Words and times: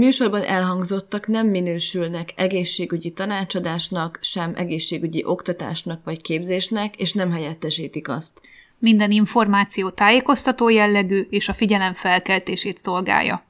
Műsorban 0.00 0.42
elhangzottak 0.42 1.26
nem 1.26 1.46
minősülnek 1.46 2.32
egészségügyi 2.36 3.10
tanácsadásnak, 3.10 4.18
sem 4.22 4.52
egészségügyi 4.56 5.24
oktatásnak 5.24 6.04
vagy 6.04 6.22
képzésnek, 6.22 6.96
és 6.96 7.12
nem 7.12 7.32
helyettesítik 7.32 8.08
azt. 8.08 8.40
Minden 8.78 9.10
információ 9.10 9.90
tájékoztató 9.90 10.68
jellegű 10.68 11.26
és 11.30 11.48
a 11.48 11.54
figyelem 11.54 11.94
felkeltését 11.94 12.78
szolgálja. 12.78 13.44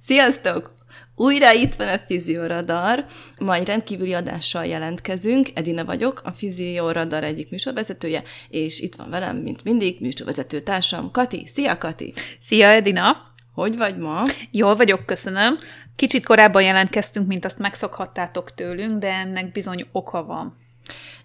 Sziasztok! 0.00 0.74
Újra 1.16 1.52
itt 1.52 1.74
van 1.74 1.88
a 1.88 1.98
Fizioradar, 1.98 3.04
ma 3.38 3.54
egy 3.54 3.66
rendkívüli 3.66 4.12
adással 4.12 4.64
jelentkezünk. 4.64 5.48
Edina 5.54 5.84
vagyok, 5.84 6.20
a 6.24 6.30
Fizioradar 6.30 7.24
egyik 7.24 7.50
műsorvezetője, 7.50 8.22
és 8.48 8.80
itt 8.80 8.94
van 8.94 9.10
velem, 9.10 9.36
mint 9.36 9.64
mindig, 9.64 10.00
műsorvezető 10.00 10.60
társam, 10.60 11.10
Kati. 11.10 11.46
Szia, 11.54 11.78
Kati! 11.78 12.12
Szia, 12.40 12.68
Edina! 12.68 13.30
Hogy 13.54 13.76
vagy 13.76 13.98
ma? 13.98 14.22
Jól 14.50 14.76
vagyok, 14.76 15.06
köszönöm. 15.06 15.56
Kicsit 15.96 16.26
korábban 16.26 16.62
jelentkeztünk, 16.62 17.26
mint 17.26 17.44
azt 17.44 17.58
megszokhattátok 17.58 18.54
tőlünk, 18.54 18.98
de 18.98 19.08
ennek 19.12 19.52
bizony 19.52 19.88
oka 19.92 20.24
van. 20.24 20.56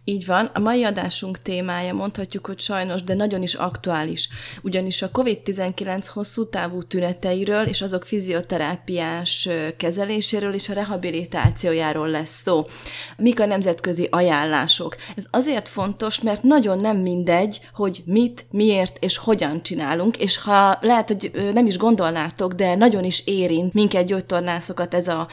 Így 0.09 0.25
van, 0.25 0.49
a 0.53 0.59
mai 0.59 0.83
adásunk 0.83 1.41
témája 1.41 1.93
mondhatjuk, 1.93 2.45
hogy 2.45 2.59
sajnos, 2.59 3.03
de 3.03 3.13
nagyon 3.13 3.41
is 3.41 3.53
aktuális, 3.53 4.29
ugyanis 4.61 5.01
a 5.01 5.11
COVID-19 5.11 6.05
hosszú 6.13 6.49
távú 6.49 6.83
tüneteiről 6.83 7.65
és 7.65 7.81
azok 7.81 8.05
fizioterápiás 8.05 9.49
kezeléséről 9.77 10.53
és 10.53 10.69
a 10.69 10.73
rehabilitációjáról 10.73 12.09
lesz 12.09 12.41
szó. 12.43 12.65
Mik 13.17 13.39
a 13.39 13.45
nemzetközi 13.45 14.07
ajánlások? 14.11 14.95
Ez 15.15 15.25
azért 15.31 15.67
fontos, 15.67 16.21
mert 16.21 16.43
nagyon 16.43 16.77
nem 16.77 16.97
mindegy, 16.97 17.61
hogy 17.73 18.01
mit, 18.05 18.45
miért 18.51 18.97
és 19.03 19.17
hogyan 19.17 19.63
csinálunk, 19.63 20.17
és 20.17 20.37
ha 20.37 20.77
lehet, 20.81 21.07
hogy 21.07 21.51
nem 21.53 21.65
is 21.65 21.77
gondolnátok, 21.77 22.53
de 22.53 22.75
nagyon 22.75 23.03
is 23.03 23.25
érint 23.25 23.73
minket 23.73 24.05
gyógytornászokat 24.05 24.93
ez 24.93 25.07
a 25.07 25.27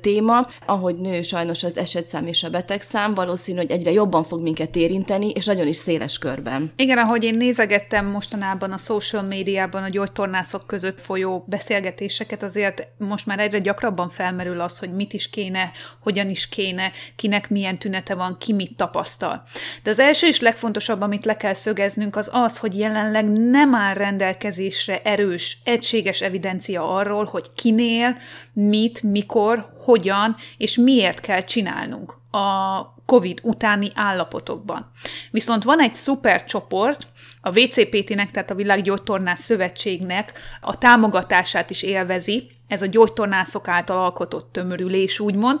téma, 0.00 0.46
ahogy 0.66 0.96
nő 0.96 1.22
sajnos 1.22 1.62
az 1.62 1.76
esetszám 1.76 2.26
és 2.26 2.42
a 2.42 2.50
betegszám, 2.50 3.14
valószínű, 3.14 3.58
hogy 3.58 3.70
egyre 3.70 3.90
jobban 4.12 4.28
fog 4.28 4.42
minket 4.42 4.76
érinteni, 4.76 5.30
és 5.30 5.46
nagyon 5.46 5.66
is 5.66 5.76
széles 5.76 6.18
körben. 6.18 6.72
Igen, 6.76 6.98
ahogy 6.98 7.24
én 7.24 7.34
nézegettem 7.36 8.06
mostanában 8.06 8.72
a 8.72 8.78
social 8.78 9.22
médiában 9.22 9.82
a 9.82 9.88
gyógytornászok 9.88 10.66
között 10.66 11.00
folyó 11.00 11.44
beszélgetéseket, 11.48 12.42
azért 12.42 12.86
most 12.98 13.26
már 13.26 13.38
egyre 13.38 13.58
gyakrabban 13.58 14.08
felmerül 14.08 14.60
az, 14.60 14.78
hogy 14.78 14.94
mit 14.94 15.12
is 15.12 15.30
kéne, 15.30 15.70
hogyan 16.00 16.30
is 16.30 16.48
kéne, 16.48 16.92
kinek 17.16 17.50
milyen 17.50 17.78
tünete 17.78 18.14
van, 18.14 18.36
ki 18.38 18.52
mit 18.52 18.76
tapasztal. 18.76 19.42
De 19.82 19.90
az 19.90 19.98
első 19.98 20.26
és 20.26 20.40
legfontosabb, 20.40 21.00
amit 21.00 21.24
le 21.24 21.36
kell 21.36 21.54
szögeznünk, 21.54 22.16
az 22.16 22.30
az, 22.32 22.58
hogy 22.58 22.78
jelenleg 22.78 23.30
nem 23.30 23.74
áll 23.74 23.94
rendelkezésre 23.94 25.00
erős, 25.02 25.58
egységes 25.64 26.20
evidencia 26.20 26.94
arról, 26.96 27.24
hogy 27.24 27.46
kinél, 27.54 28.16
mit, 28.52 29.02
mikor, 29.02 29.72
hogyan 29.84 30.36
és 30.56 30.76
miért 30.76 31.20
kell 31.20 31.44
csinálnunk 31.44 32.20
a 32.32 32.94
COVID 33.06 33.40
utáni 33.42 33.90
állapotokban. 33.94 34.90
Viszont 35.30 35.62
van 35.62 35.80
egy 35.80 35.94
szuper 35.94 36.44
csoport, 36.44 37.06
a 37.40 37.60
WCPT-nek, 37.60 38.30
tehát 38.30 38.50
a 38.50 38.54
Világgyógytornász 38.54 39.42
Szövetségnek 39.42 40.32
a 40.60 40.78
támogatását 40.78 41.70
is 41.70 41.82
élvezi, 41.82 42.50
ez 42.68 42.82
a 42.82 42.86
gyógytornászok 42.86 43.68
által 43.68 43.98
alkotott 43.98 44.52
tömörülés, 44.52 45.20
úgymond, 45.20 45.60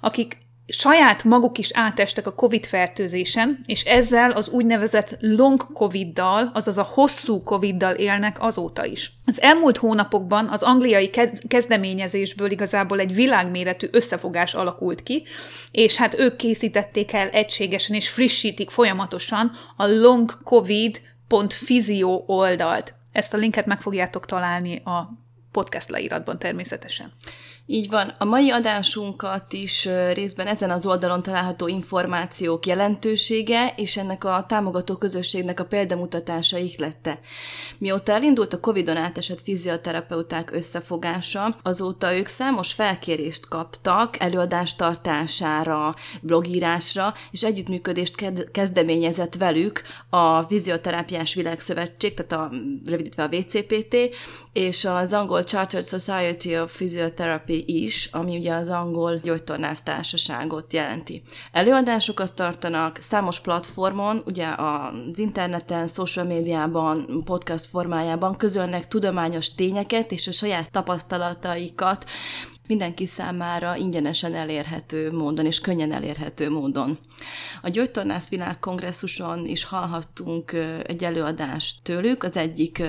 akik 0.00 0.38
saját 0.72 1.24
maguk 1.24 1.58
is 1.58 1.70
átestek 1.72 2.26
a 2.26 2.34
COVID 2.34 2.66
fertőzésen, 2.66 3.62
és 3.66 3.84
ezzel 3.84 4.30
az 4.30 4.48
úgynevezett 4.48 5.16
long 5.20 5.72
COVID-dal, 5.72 6.50
azaz 6.54 6.78
a 6.78 6.82
hosszú 6.82 7.42
COVID-dal 7.42 7.94
élnek 7.94 8.36
azóta 8.40 8.84
is. 8.84 9.12
Az 9.26 9.40
elmúlt 9.40 9.76
hónapokban 9.76 10.48
az 10.48 10.62
angliai 10.62 11.10
kezdeményezésből 11.48 12.50
igazából 12.50 13.00
egy 13.00 13.14
világméretű 13.14 13.88
összefogás 13.90 14.54
alakult 14.54 15.02
ki, 15.02 15.24
és 15.70 15.96
hát 15.96 16.18
ők 16.18 16.36
készítették 16.36 17.12
el 17.12 17.28
egységesen 17.28 17.96
és 17.96 18.08
frissítik 18.08 18.70
folyamatosan 18.70 19.52
a 19.76 19.86
longcovid.physio 19.86 22.22
oldalt. 22.26 22.94
Ezt 23.12 23.34
a 23.34 23.36
linket 23.36 23.66
meg 23.66 23.80
fogjátok 23.80 24.26
találni 24.26 24.82
a 24.84 25.20
podcast 25.52 25.88
leíratban 25.88 26.38
természetesen. 26.38 27.12
Így 27.66 27.88
van. 27.88 28.14
A 28.18 28.24
mai 28.24 28.50
adásunkat 28.50 29.52
is 29.52 29.88
részben 30.12 30.46
ezen 30.46 30.70
az 30.70 30.86
oldalon 30.86 31.22
található 31.22 31.66
információk 31.68 32.66
jelentősége 32.66 33.74
és 33.76 33.96
ennek 33.96 34.24
a 34.24 34.44
támogató 34.48 34.96
közösségnek 34.96 35.60
a 35.60 35.64
példamutatása 35.64 36.58
ihlette. 36.58 37.18
Mióta 37.78 38.12
elindult 38.12 38.52
a 38.52 38.60
Covid-on 38.60 38.96
átesett 38.96 39.40
fizioterapeuták 39.40 40.50
összefogása, 40.50 41.56
azóta 41.62 42.14
ők 42.14 42.26
számos 42.26 42.72
felkérést 42.72 43.48
kaptak 43.48 44.20
előadás 44.20 44.76
tartására, 44.76 45.94
blogírásra, 46.20 47.14
és 47.30 47.42
együttműködést 47.42 48.32
kezdeményezett 48.52 49.34
velük 49.34 49.82
a 50.10 50.42
Fizioterápiás 50.42 51.34
Világszövetség, 51.34 52.14
tehát 52.14 52.32
a, 52.32 52.54
rövidítve 52.84 53.22
a 53.22 53.28
VCPT, 53.28 53.96
és 54.52 54.84
az 54.84 55.12
angol 55.12 55.44
Chartered 55.44 55.86
Society 55.86 56.56
of 56.56 56.76
Physiotherapy 56.76 57.51
is, 57.56 58.08
ami 58.12 58.36
ugye 58.36 58.54
az 58.54 58.68
angol 58.68 59.16
gyógytornász 59.16 59.82
társaságot 59.82 60.72
jelenti. 60.72 61.22
Előadásokat 61.52 62.34
tartanak 62.34 62.98
számos 63.00 63.40
platformon, 63.40 64.22
ugye 64.26 64.46
az 64.46 65.18
interneten, 65.18 65.86
social 65.86 66.26
médiában, 66.26 67.22
podcast 67.24 67.66
formájában 67.66 68.36
közölnek 68.36 68.88
tudományos 68.88 69.54
tényeket 69.54 70.12
és 70.12 70.26
a 70.26 70.32
saját 70.32 70.70
tapasztalataikat 70.70 72.04
mindenki 72.72 73.06
számára 73.06 73.76
ingyenesen 73.76 74.34
elérhető 74.34 75.12
módon 75.12 75.46
és 75.46 75.60
könnyen 75.60 75.92
elérhető 75.92 76.50
módon. 76.50 76.98
A 77.62 77.68
Gyógytornász 77.68 78.30
Világkongresszuson 78.30 79.46
is 79.46 79.64
hallhattunk 79.64 80.52
egy 80.86 81.04
előadást 81.04 81.82
tőlük, 81.82 82.22
az 82.22 82.36
egyik 82.36 82.82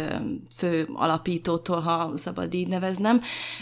fő 0.55 0.87
alapítótól, 0.93 1.79
ha 1.79 2.13
szabad 2.15 2.53
így 2.53 2.67
neveznem, 2.67 3.21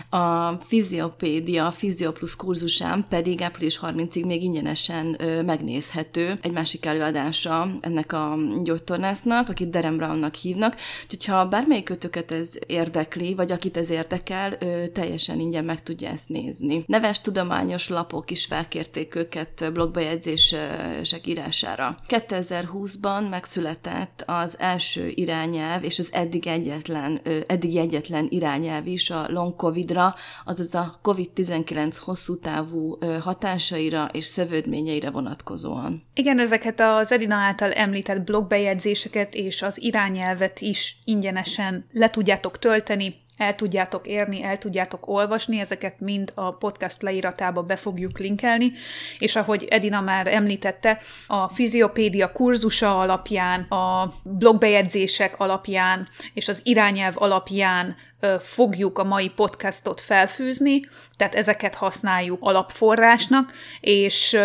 a 0.09 0.51
Fiziopédia, 0.51 1.71
Fizioplus 1.71 2.35
kurzusán 2.35 3.05
pedig 3.09 3.41
április 3.41 3.79
30-ig 3.81 4.25
még 4.25 4.43
ingyenesen 4.43 5.17
megnézhető 5.45 6.39
egy 6.41 6.51
másik 6.51 6.85
előadása 6.85 7.71
ennek 7.79 8.13
a 8.13 8.37
gyógytornásznak, 8.63 9.49
akit 9.49 9.69
Derem 9.69 9.97
Brownnak 9.97 10.35
hívnak, 10.35 10.75
úgyhogy 11.03 11.25
ha 11.25 11.45
bármelyik 11.45 11.83
kötöket 11.83 12.31
ez 12.31 12.49
érdekli, 12.67 13.33
vagy 13.33 13.51
akit 13.51 13.77
ez 13.77 13.89
érdekel, 13.89 14.57
teljesen 14.93 15.39
ingyen 15.39 15.65
meg 15.65 15.83
tudja 15.83 16.09
ezt 16.11 16.29
nézni. 16.29 16.83
Neves 16.87 17.21
tudományos 17.21 17.89
lapok 17.89 18.31
is 18.31 18.45
felkérték 18.45 19.15
őket 19.15 19.69
blogbejegyzések 19.73 21.27
írására. 21.27 21.97
2020-ban 22.07 23.29
megszületett 23.29 24.23
az 24.25 24.59
első 24.59 25.11
irányelv, 25.15 25.83
és 25.83 25.99
az 25.99 26.09
eddig 26.13 26.47
egyetlen, 26.47 27.19
eddig 27.47 27.75
egyetlen 27.75 28.27
irányelv 28.29 28.87
is 28.87 29.09
a 29.09 29.25
long 29.27 29.55
COVID-ra, 29.55 30.15
azaz 30.45 30.75
a 30.75 30.99
COVID-19 31.03 31.95
hosszú 31.99 32.39
távú 32.39 32.97
hatásaira 33.21 34.09
és 34.11 34.25
szövődményeire 34.25 35.09
vonatkozóan. 35.09 36.03
Igen, 36.13 36.39
ezeket 36.39 36.79
az 36.79 37.11
Edina 37.11 37.35
által 37.35 37.71
említett 37.71 38.21
blogbejegyzéseket 38.21 39.33
és 39.33 39.61
az 39.61 39.81
irányelvet 39.81 40.59
is 40.61 40.97
ingyenesen 41.03 41.85
le 41.91 42.09
tudjátok 42.09 42.59
tölteni, 42.59 43.15
el 43.41 43.55
tudjátok 43.55 44.07
érni, 44.07 44.43
el 44.43 44.57
tudjátok 44.57 45.07
olvasni, 45.07 45.59
ezeket 45.59 45.99
mind 45.99 46.31
a 46.35 46.51
podcast 46.57 47.01
leíratába 47.01 47.61
be 47.61 47.75
fogjuk 47.75 48.19
linkelni, 48.19 48.71
és 49.19 49.35
ahogy 49.35 49.63
Edina 49.63 50.01
már 50.01 50.27
említette, 50.27 50.99
a 51.27 51.47
fiziopédia 51.47 52.31
kurzusa 52.31 52.99
alapján, 52.99 53.61
a 53.61 54.13
blogbejegyzések 54.23 55.39
alapján 55.39 56.07
és 56.33 56.47
az 56.47 56.59
irányelv 56.63 57.13
alapján 57.17 57.95
fogjuk 58.39 58.99
a 58.99 59.03
mai 59.03 59.29
podcastot 59.29 60.01
felfűzni, 60.01 60.79
tehát 61.17 61.35
ezeket 61.35 61.75
használjuk 61.75 62.39
alapforrásnak, 62.41 63.51
és 63.79 64.37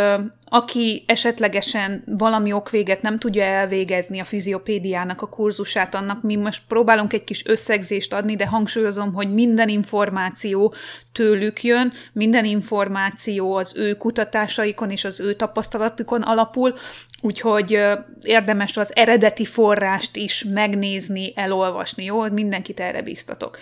aki 0.49 1.05
esetlegesen 1.07 2.03
valami 2.07 2.53
okvéget 2.53 3.03
nem 3.03 3.19
tudja 3.19 3.43
elvégezni 3.43 4.21
a 4.21 4.25
fiziopédiának 4.25 5.23
a 5.23 5.29
kurzusát, 5.29 5.95
annak 5.95 6.23
mi 6.23 6.37
most 6.37 6.63
próbálunk 6.69 7.13
egy 7.13 7.25
kis 7.25 7.47
összegzést 7.47 8.13
adni, 8.13 8.37
de 8.37 8.47
hangsúlyozom, 8.47 9.13
hogy 9.13 9.35
minden 9.35 9.69
információ 9.69 10.75
tőlük 11.13 11.63
jön, 11.63 11.93
minden 12.13 12.45
információ 12.45 13.55
az 13.55 13.77
ő 13.77 13.95
kutatásaikon 13.95 14.91
és 14.91 15.05
az 15.05 15.21
ő 15.21 15.35
tapasztalatukon 15.35 16.23
alapul, 16.23 16.75
úgyhogy 17.21 17.81
érdemes 18.23 18.77
az 18.77 18.97
eredeti 18.97 19.45
forrást 19.45 20.17
is 20.17 20.45
megnézni, 20.45 21.33
elolvasni, 21.35 22.05
jó? 22.05 22.29
Mindenkit 22.29 22.81
erre 22.81 23.03
biztatok. 23.03 23.59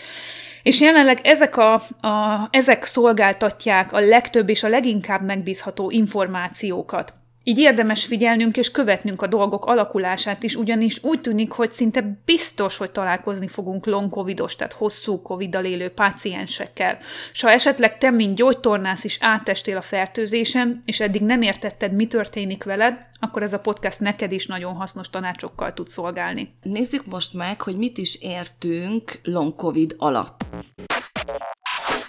És 0.62 0.80
jelenleg 0.80 1.20
ezek, 1.22 1.56
a, 1.56 1.72
a, 2.00 2.48
ezek 2.50 2.84
szolgáltatják 2.84 3.92
a 3.92 4.00
legtöbb 4.00 4.48
és 4.48 4.62
a 4.62 4.68
leginkább 4.68 5.24
megbízható 5.24 5.90
információkat. 5.90 7.14
Így 7.46 7.58
érdemes 7.58 8.04
figyelnünk 8.04 8.56
és 8.56 8.70
követnünk 8.70 9.22
a 9.22 9.26
dolgok 9.26 9.64
alakulását 9.64 10.42
is, 10.42 10.56
ugyanis 10.56 11.04
úgy 11.04 11.20
tűnik, 11.20 11.50
hogy 11.50 11.72
szinte 11.72 12.18
biztos, 12.24 12.76
hogy 12.76 12.90
találkozni 12.90 13.48
fogunk 13.48 13.86
long 13.86 14.10
covidos, 14.10 14.56
tehát 14.56 14.72
hosszú 14.72 15.22
coviddal 15.22 15.64
élő 15.64 15.88
páciensekkel. 15.88 16.98
És 17.32 17.40
ha 17.40 17.50
esetleg 17.50 17.98
te, 17.98 18.10
mint 18.10 18.34
gyógytornász 18.34 19.04
is 19.04 19.18
átestél 19.20 19.76
a 19.76 19.82
fertőzésen, 19.82 20.82
és 20.84 21.00
eddig 21.00 21.22
nem 21.22 21.42
értetted, 21.42 21.92
mi 21.92 22.06
történik 22.06 22.64
veled, 22.64 22.94
akkor 23.20 23.42
ez 23.42 23.52
a 23.52 23.60
podcast 23.60 24.00
neked 24.00 24.32
is 24.32 24.46
nagyon 24.46 24.74
hasznos 24.74 25.10
tanácsokkal 25.10 25.74
tud 25.74 25.88
szolgálni. 25.88 26.54
Nézzük 26.62 27.06
most 27.06 27.34
meg, 27.34 27.60
hogy 27.60 27.76
mit 27.76 27.98
is 27.98 28.14
értünk 28.20 29.20
long 29.22 29.54
covid 29.56 29.94
alatt. 29.98 30.44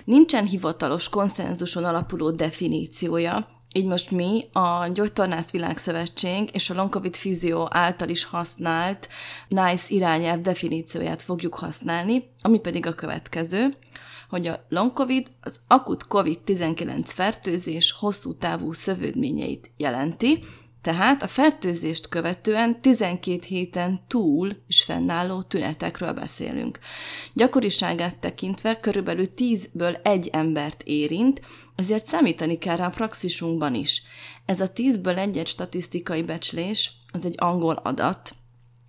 Nincsen 0.06 0.46
hivatalos 0.46 1.10
konszenzuson 1.10 1.84
alapuló 1.84 2.32
definíciója, 2.32 3.48
így 3.78 3.86
most 3.86 4.12
mi 4.12 4.48
a 4.52 4.88
Gyógytornász 4.94 5.52
Világszövetség 5.52 6.50
és 6.54 6.70
a 6.70 6.74
Long 6.74 6.90
COVID 6.90 7.18
Physio 7.18 7.66
által 7.70 8.10
is 8.10 8.24
használt 8.24 9.08
NICE 9.48 9.86
irányelv 9.88 10.42
definícióját 10.42 11.22
fogjuk 11.22 11.56
használni, 11.56 12.30
ami 12.42 12.60
pedig 12.60 12.86
a 12.86 12.96
következő, 12.96 13.74
hogy 14.30 14.48
a 14.48 14.66
long 14.70 14.94
COVID 14.94 15.28
az 15.42 15.60
akut 15.68 16.06
COVID-19 16.10 17.02
fertőzés 17.06 17.92
hosszú 17.92 18.38
távú 18.38 18.74
szövődményeit 18.74 19.72
jelenti, 19.78 20.44
tehát 20.82 21.24
a 21.24 21.28
fertőzést 21.28 22.10
követően 22.10 22.82
12 22.82 23.40
héten 23.48 24.02
túl 24.08 24.52
is 24.68 24.84
fennálló 24.84 25.42
tünetekről 25.42 26.14
beszélünk. 26.14 26.80
Gyakoriságát 27.34 28.16
tekintve 28.16 28.80
körülbelül 28.80 29.28
10-ből 29.38 30.00
egy 30.04 30.30
embert 30.32 30.84
érint, 30.84 31.42
ezért 31.76 32.08
számítani 32.08 32.58
kell 32.58 32.76
rá 32.76 32.86
a 32.86 32.90
praxisunkban 32.90 33.76
is. 33.76 34.04
Ez 34.46 34.60
a 34.60 34.72
10-ből 34.72 35.18
egy-egy 35.18 35.48
statisztikai 35.48 36.24
becslés, 36.24 36.92
az 37.14 37.26
egy 37.26 37.36
angol 37.38 37.76
adat, 37.76 38.36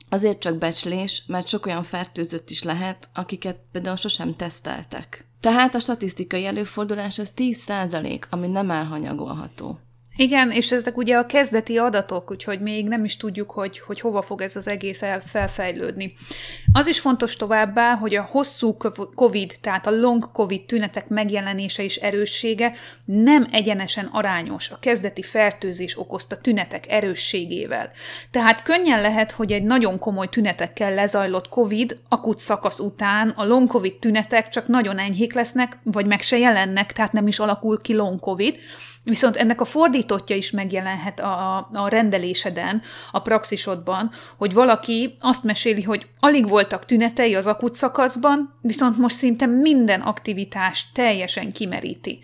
Azért 0.08 0.38
csak 0.38 0.58
becslés, 0.58 1.22
mert 1.26 1.48
sok 1.48 1.66
olyan 1.66 1.82
fertőzött 1.82 2.50
is 2.50 2.62
lehet, 2.62 3.08
akiket 3.14 3.58
például 3.72 3.96
sosem 3.96 4.34
teszteltek. 4.34 5.26
Tehát 5.40 5.74
a 5.74 5.78
statisztikai 5.78 6.46
előfordulás 6.46 7.18
az 7.18 7.32
10% 7.36 8.28
ami 8.30 8.46
nem 8.46 8.70
elhanyagolható. 8.70 9.78
Igen, 10.16 10.50
és 10.50 10.72
ezek 10.72 10.96
ugye 10.96 11.16
a 11.16 11.26
kezdeti 11.26 11.76
adatok, 11.76 12.30
úgyhogy 12.30 12.60
még 12.60 12.88
nem 12.88 13.04
is 13.04 13.16
tudjuk, 13.16 13.50
hogy, 13.50 13.78
hogy 13.78 14.00
hova 14.00 14.22
fog 14.22 14.40
ez 14.40 14.56
az 14.56 14.68
egész 14.68 15.02
felfejlődni. 15.26 16.14
Az 16.72 16.86
is 16.86 17.00
fontos 17.00 17.36
továbbá, 17.36 17.94
hogy 17.94 18.14
a 18.14 18.28
hosszú 18.30 18.76
COVID, 19.14 19.56
tehát 19.60 19.86
a 19.86 19.90
long 19.90 20.32
COVID 20.32 20.64
tünetek 20.64 21.08
megjelenése 21.08 21.82
és 21.82 21.96
erőssége 21.96 22.72
nem 23.04 23.48
egyenesen 23.52 24.08
arányos 24.12 24.70
a 24.70 24.78
kezdeti 24.78 25.22
fertőzés 25.22 25.98
okozta 25.98 26.36
tünetek 26.36 26.90
erősségével. 26.90 27.90
Tehát 28.30 28.62
könnyen 28.62 29.00
lehet, 29.00 29.30
hogy 29.30 29.52
egy 29.52 29.64
nagyon 29.64 29.98
komoly 29.98 30.28
tünetekkel 30.28 30.94
lezajlott 30.94 31.48
COVID 31.48 31.98
akut 32.08 32.38
szakasz 32.38 32.78
után 32.78 33.28
a 33.28 33.44
long 33.44 33.68
COVID 33.68 33.94
tünetek 33.94 34.48
csak 34.48 34.66
nagyon 34.66 34.98
enyhék 34.98 35.34
lesznek, 35.34 35.78
vagy 35.82 36.06
meg 36.06 36.20
se 36.20 36.38
jelennek, 36.38 36.92
tehát 36.92 37.12
nem 37.12 37.26
is 37.26 37.38
alakul 37.38 37.80
ki 37.80 37.94
long 37.94 38.20
COVID, 38.20 38.58
Viszont 39.08 39.36
ennek 39.36 39.60
a 39.60 39.64
fordítottja 39.64 40.36
is 40.36 40.50
megjelenhet 40.50 41.20
a, 41.20 41.56
a 41.72 41.88
rendeléseden, 41.88 42.82
a 43.12 43.20
praxisodban, 43.20 44.10
hogy 44.36 44.52
valaki 44.52 45.16
azt 45.20 45.44
meséli, 45.44 45.82
hogy 45.82 46.06
alig 46.20 46.48
voltak 46.48 46.84
tünetei 46.84 47.34
az 47.34 47.46
akut 47.46 47.74
szakaszban, 47.74 48.58
viszont 48.60 48.98
most 48.98 49.16
szinte 49.16 49.46
minden 49.46 50.00
aktivitás 50.00 50.86
teljesen 50.92 51.52
kimeríti. 51.52 52.18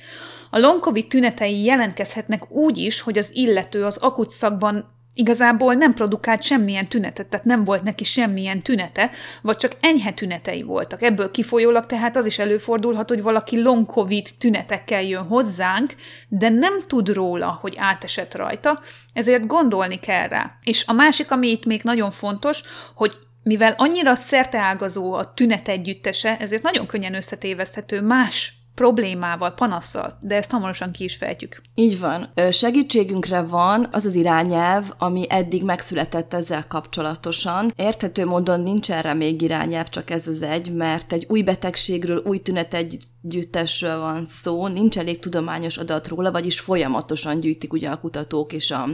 A 0.51 0.59
long 0.59 0.81
COVID 0.81 1.07
tünetei 1.07 1.65
jelentkezhetnek 1.65 2.51
úgy 2.51 2.79
is, 2.79 3.01
hogy 3.01 3.19
az 3.19 3.31
illető 3.35 3.85
az 3.85 3.97
akut 3.97 4.31
szakban 4.31 4.85
Igazából 5.15 5.75
nem 5.75 5.95
produkált 5.95 6.43
semmilyen 6.43 6.89
tünetet, 6.89 7.27
tehát 7.27 7.47
nem 7.47 7.65
volt 7.65 7.83
neki 7.83 8.05
semmilyen 8.05 8.63
tünete, 8.63 9.11
vagy 9.43 9.57
csak 9.57 9.73
enyhe 9.81 10.13
tünetei 10.13 10.63
voltak. 10.63 11.03
Ebből 11.03 11.31
kifolyólag 11.31 11.87
tehát 11.87 12.17
az 12.17 12.27
is 12.27 12.39
előfordulhat, 12.39 13.09
hogy 13.09 13.23
valaki 13.23 13.63
long 13.63 13.87
covid 13.87 14.29
tünetekkel 14.39 15.03
jön 15.03 15.23
hozzánk, 15.23 15.95
de 16.29 16.49
nem 16.49 16.81
tud 16.87 17.09
róla, 17.09 17.59
hogy 17.61 17.75
átesett 17.77 18.35
rajta, 18.35 18.81
ezért 19.13 19.47
gondolni 19.47 19.97
kell 19.97 20.29
rá. 20.29 20.59
És 20.63 20.85
a 20.87 20.93
másik, 20.93 21.31
ami 21.31 21.49
itt 21.49 21.65
még 21.65 21.83
nagyon 21.83 22.11
fontos, 22.11 22.63
hogy 22.95 23.13
mivel 23.43 23.75
annyira 23.77 24.15
szerteágazó 24.15 25.13
a 25.13 25.33
tünet 25.35 25.69
együttese, 25.69 26.37
ezért 26.39 26.63
nagyon 26.63 26.87
könnyen 26.87 27.15
összetéveszthető 27.15 28.01
más 28.01 28.62
problémával, 28.75 29.51
panasszal, 29.51 30.19
de 30.21 30.35
ezt 30.35 30.51
hamarosan 30.51 30.91
ki 30.91 31.05
is 31.05 31.17
fejtjük. 31.17 31.63
Így 31.75 31.99
van. 31.99 32.33
Segítségünkre 32.51 33.43
van 33.43 33.89
az 33.93 34.05
az 34.05 34.15
irányelv, 34.15 34.91
ami 34.99 35.27
eddig 35.29 35.65
megszületett 35.65 36.35
ezzel 36.35 36.67
kapcsolatosan. 36.69 37.73
Érthető 37.77 38.27
módon 38.27 38.61
nincs 38.61 38.91
erre 38.91 39.15
még 39.15 39.43
irányelv, 39.43 39.89
csak 39.89 40.11
ez 40.11 40.27
az 40.27 40.43
egy, 40.43 40.73
mert 40.73 41.13
egy 41.13 41.27
új 41.29 41.43
betegségről, 41.43 42.23
új 42.25 42.39
tünet 42.39 42.75
egy 42.75 42.99
gyűjtésről 43.25 43.99
van 43.99 44.27
szó, 44.27 44.67
nincs 44.67 44.99
elég 44.99 45.19
tudományos 45.19 45.77
adat 45.77 46.09
róla, 46.09 46.31
vagyis 46.31 46.61
folyamatosan 46.61 47.41
gyűjtik 47.41 47.73
ugye 47.73 47.89
a 47.89 48.01
kutatók 48.01 48.53
és 48.53 48.71
a 48.71 48.89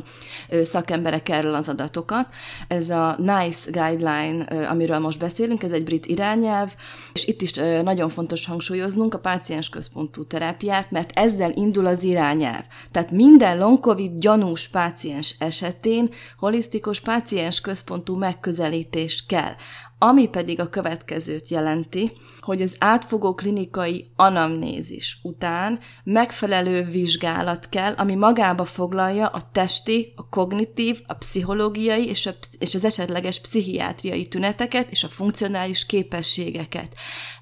szakemberek 0.63 1.29
erről 1.29 1.55
az 1.55 1.69
adatokat. 1.69 2.33
Ez 2.69 2.91
a 2.91 3.17
NICE 3.19 3.71
guideline, 3.71 4.45
amiről 4.69 4.99
most 4.99 5.19
beszélünk, 5.19 5.63
ez 5.63 5.73
egy 5.73 5.85
brit 5.85 6.07
irányelv, 6.07 6.75
és 7.13 7.27
itt 7.27 7.43
is 7.43 7.53
nagyon 7.83 8.09
fontos 8.09 8.47
hangsúlyoznunk 8.47 9.15
a 9.15 9.19
páciens 9.19 9.69
központú 9.69 10.25
terápiát, 10.25 10.91
mert 10.91 11.11
ezzel 11.15 11.53
indul 11.55 11.87
az 11.87 12.03
irányelv. 12.03 12.65
Tehát 12.91 13.11
minden 13.11 13.59
long 13.59 13.81
COVID 13.81 14.19
gyanús 14.19 14.69
páciens 14.69 15.35
esetén 15.39 16.11
holisztikus 16.39 17.01
páciens 17.01 17.61
központú 17.61 18.17
megközelítés 18.17 19.25
kell. 19.27 19.53
Ami 19.99 20.29
pedig 20.29 20.61
a 20.61 20.69
következőt 20.69 21.49
jelenti, 21.49 22.13
hogy 22.41 22.63
az 22.63 22.77
átfogó 22.79 23.35
klinikai 23.35 24.11
anamnézis 24.17 25.19
után 25.23 25.81
megfelelő 26.05 26.85
vizsgálat 26.85 27.69
kell, 27.69 27.93
ami 27.93 28.15
magába 28.15 28.65
foglalja 28.65 29.27
a 29.27 29.51
testi, 29.53 30.13
a 30.17 30.29
kognitív, 30.29 31.01
a 31.07 31.15
pszichológiai 31.15 32.09
és, 32.09 32.27
a, 32.27 32.31
és 32.59 32.75
az 32.75 32.85
esetleges 32.85 33.41
pszichiátriai 33.41 34.27
tüneteket 34.27 34.91
és 34.91 35.05
a 35.05 35.09
funkcionális 35.09 35.87
képességeket. 35.87 36.95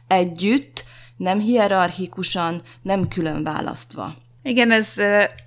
Együtt, 0.07 0.85
nem 1.17 1.39
hierarchikusan, 1.39 2.63
nem 2.83 3.09
külön 3.09 3.43
választva. 3.43 4.15
Igen, 4.43 4.71
ez 4.71 4.95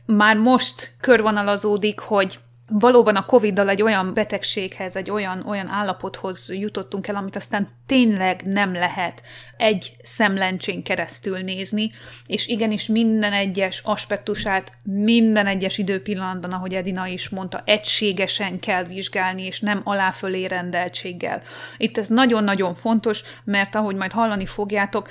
már 0.05 0.37
most 0.37 0.93
körvonalazódik, 0.99 1.99
hogy 1.99 2.39
valóban 2.69 3.15
a 3.15 3.25
Covid-dal 3.25 3.69
egy 3.69 3.81
olyan 3.81 4.13
betegséghez, 4.13 4.95
egy 4.95 5.09
olyan, 5.09 5.45
olyan 5.47 5.67
állapothoz 5.67 6.49
jutottunk 6.49 7.07
el, 7.07 7.15
amit 7.15 7.35
aztán 7.35 7.67
tényleg 7.85 8.41
nem 8.45 8.73
lehet 8.73 9.21
egy 9.57 9.91
szemlencsén 10.03 10.83
keresztül 10.83 11.39
nézni, 11.39 11.91
és 12.25 12.47
igenis 12.47 12.85
minden 12.87 13.33
egyes 13.33 13.81
aspektusát, 13.83 14.71
minden 14.83 15.47
egyes 15.47 15.77
időpillanatban, 15.77 16.51
ahogy 16.51 16.73
Edina 16.73 17.07
is 17.07 17.29
mondta, 17.29 17.61
egységesen 17.65 18.59
kell 18.59 18.83
vizsgálni, 18.83 19.45
és 19.45 19.59
nem 19.59 19.81
aláfölé 19.83 20.45
rendeltséggel. 20.45 21.41
Itt 21.77 21.97
ez 21.97 22.07
nagyon-nagyon 22.07 22.73
fontos, 22.73 23.23
mert 23.43 23.75
ahogy 23.75 23.95
majd 23.95 24.11
hallani 24.11 24.45
fogjátok, 24.45 25.09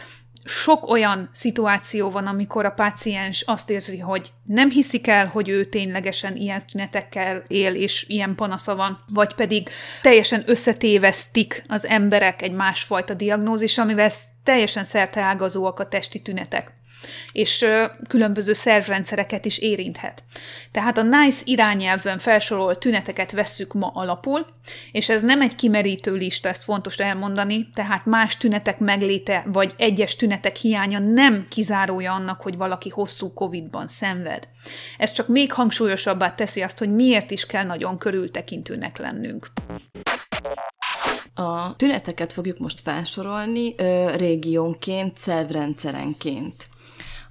sok 0.48 0.88
olyan 0.88 1.30
szituáció 1.32 2.10
van, 2.10 2.26
amikor 2.26 2.64
a 2.64 2.70
páciens 2.70 3.42
azt 3.46 3.70
érzi, 3.70 3.98
hogy 3.98 4.32
nem 4.44 4.70
hiszik 4.70 5.06
el, 5.06 5.26
hogy 5.26 5.48
ő 5.48 5.64
ténylegesen 5.64 6.36
ilyen 6.36 6.62
tünetekkel 6.70 7.44
él, 7.46 7.74
és 7.74 8.04
ilyen 8.08 8.34
panasza 8.34 8.74
van, 8.74 9.04
vagy 9.08 9.34
pedig 9.34 9.68
teljesen 10.02 10.42
összetévesztik 10.46 11.64
az 11.68 11.86
emberek 11.86 12.42
egy 12.42 12.52
másfajta 12.52 13.14
diagnózis, 13.14 13.78
amivel 13.78 14.10
teljesen 14.42 14.84
szerteágazóak 14.84 15.80
a 15.80 15.88
testi 15.88 16.22
tünetek. 16.22 16.77
És 17.32 17.66
különböző 18.08 18.52
szervrendszereket 18.52 19.44
is 19.44 19.58
érinthet. 19.58 20.22
Tehát 20.70 20.98
a 20.98 21.02
NICE 21.02 21.42
irányelvben 21.44 22.18
felsorolt 22.18 22.78
tüneteket 22.78 23.32
vesszük 23.32 23.72
ma 23.72 23.90
alapul, 23.94 24.46
és 24.92 25.08
ez 25.08 25.22
nem 25.22 25.40
egy 25.40 25.54
kimerítő 25.54 26.14
lista, 26.14 26.48
ezt 26.48 26.62
fontos 26.62 26.96
elmondani, 26.96 27.68
tehát 27.74 28.06
más 28.06 28.36
tünetek 28.36 28.78
megléte 28.78 29.44
vagy 29.46 29.74
egyes 29.76 30.16
tünetek 30.16 30.56
hiánya 30.56 30.98
nem 30.98 31.46
kizárója 31.50 32.12
annak, 32.12 32.40
hogy 32.40 32.56
valaki 32.56 32.88
hosszú 32.88 33.32
COVID-ban 33.32 33.88
szenved. 33.88 34.48
Ez 34.98 35.12
csak 35.12 35.28
még 35.28 35.52
hangsúlyosabbá 35.52 36.34
teszi 36.34 36.62
azt, 36.62 36.78
hogy 36.78 36.94
miért 36.94 37.30
is 37.30 37.46
kell 37.46 37.64
nagyon 37.64 37.98
körültekintőnek 37.98 38.98
lennünk. 38.98 39.50
A 41.34 41.76
tüneteket 41.76 42.32
fogjuk 42.32 42.58
most 42.58 42.80
felsorolni 42.80 43.74
ö, 43.76 44.10
régiónként, 44.16 45.16
szervrendszerenként. 45.16 46.68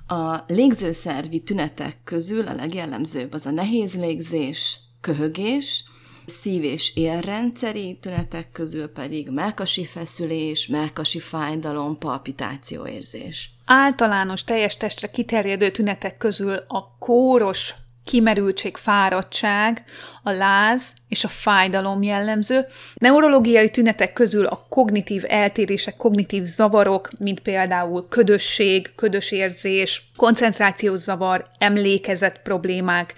A 0.08 0.44
légzőszervi 0.48 1.40
tünetek 1.40 1.98
közül 2.04 2.48
a 2.48 2.54
legjellemzőbb 2.54 3.34
az 3.34 3.46
a 3.46 3.52
nehéz 3.52 3.96
légzés, 3.96 4.80
köhögés, 5.02 5.84
szív- 6.26 6.64
és 6.64 6.96
érrendszeri 6.96 7.98
tünetek 8.02 8.52
közül 8.52 8.88
pedig 8.88 9.30
melkasi 9.30 9.86
feszülés, 9.86 10.68
melkasi 10.68 11.20
fájdalom, 11.20 11.98
palpitációérzés. 11.98 13.50
Általános 13.66 14.44
teljes 14.44 14.78
testre 14.78 15.10
kiterjedő 15.10 15.72
tünetek 15.72 16.18
közül 16.18 16.56
a 16.68 16.98
kóros 17.00 17.74
kimerültség, 18.08 18.78
fáradtság, 18.78 19.84
a 20.24 20.32
láz 20.32 20.94
és 21.10 21.24
a 21.24 21.28
fájdalom 21.28 22.04
jellemző. 22.04 22.66
Neurológiai 22.96 23.70
tünetek 23.70 24.14
közül 24.14 24.46
a 24.46 24.66
kognitív 24.70 25.24
eltérések, 25.28 25.98
kognitív 25.98 26.44
zavarok, 26.44 27.10
mint 27.20 27.40
például 27.40 28.08
ködösség, 28.10 28.92
ködös 28.96 29.32
érzés, 29.32 30.10
koncentrációs 30.16 31.00
zavar, 31.00 31.48
emlékezet 31.58 32.40
problémák, 32.44 33.14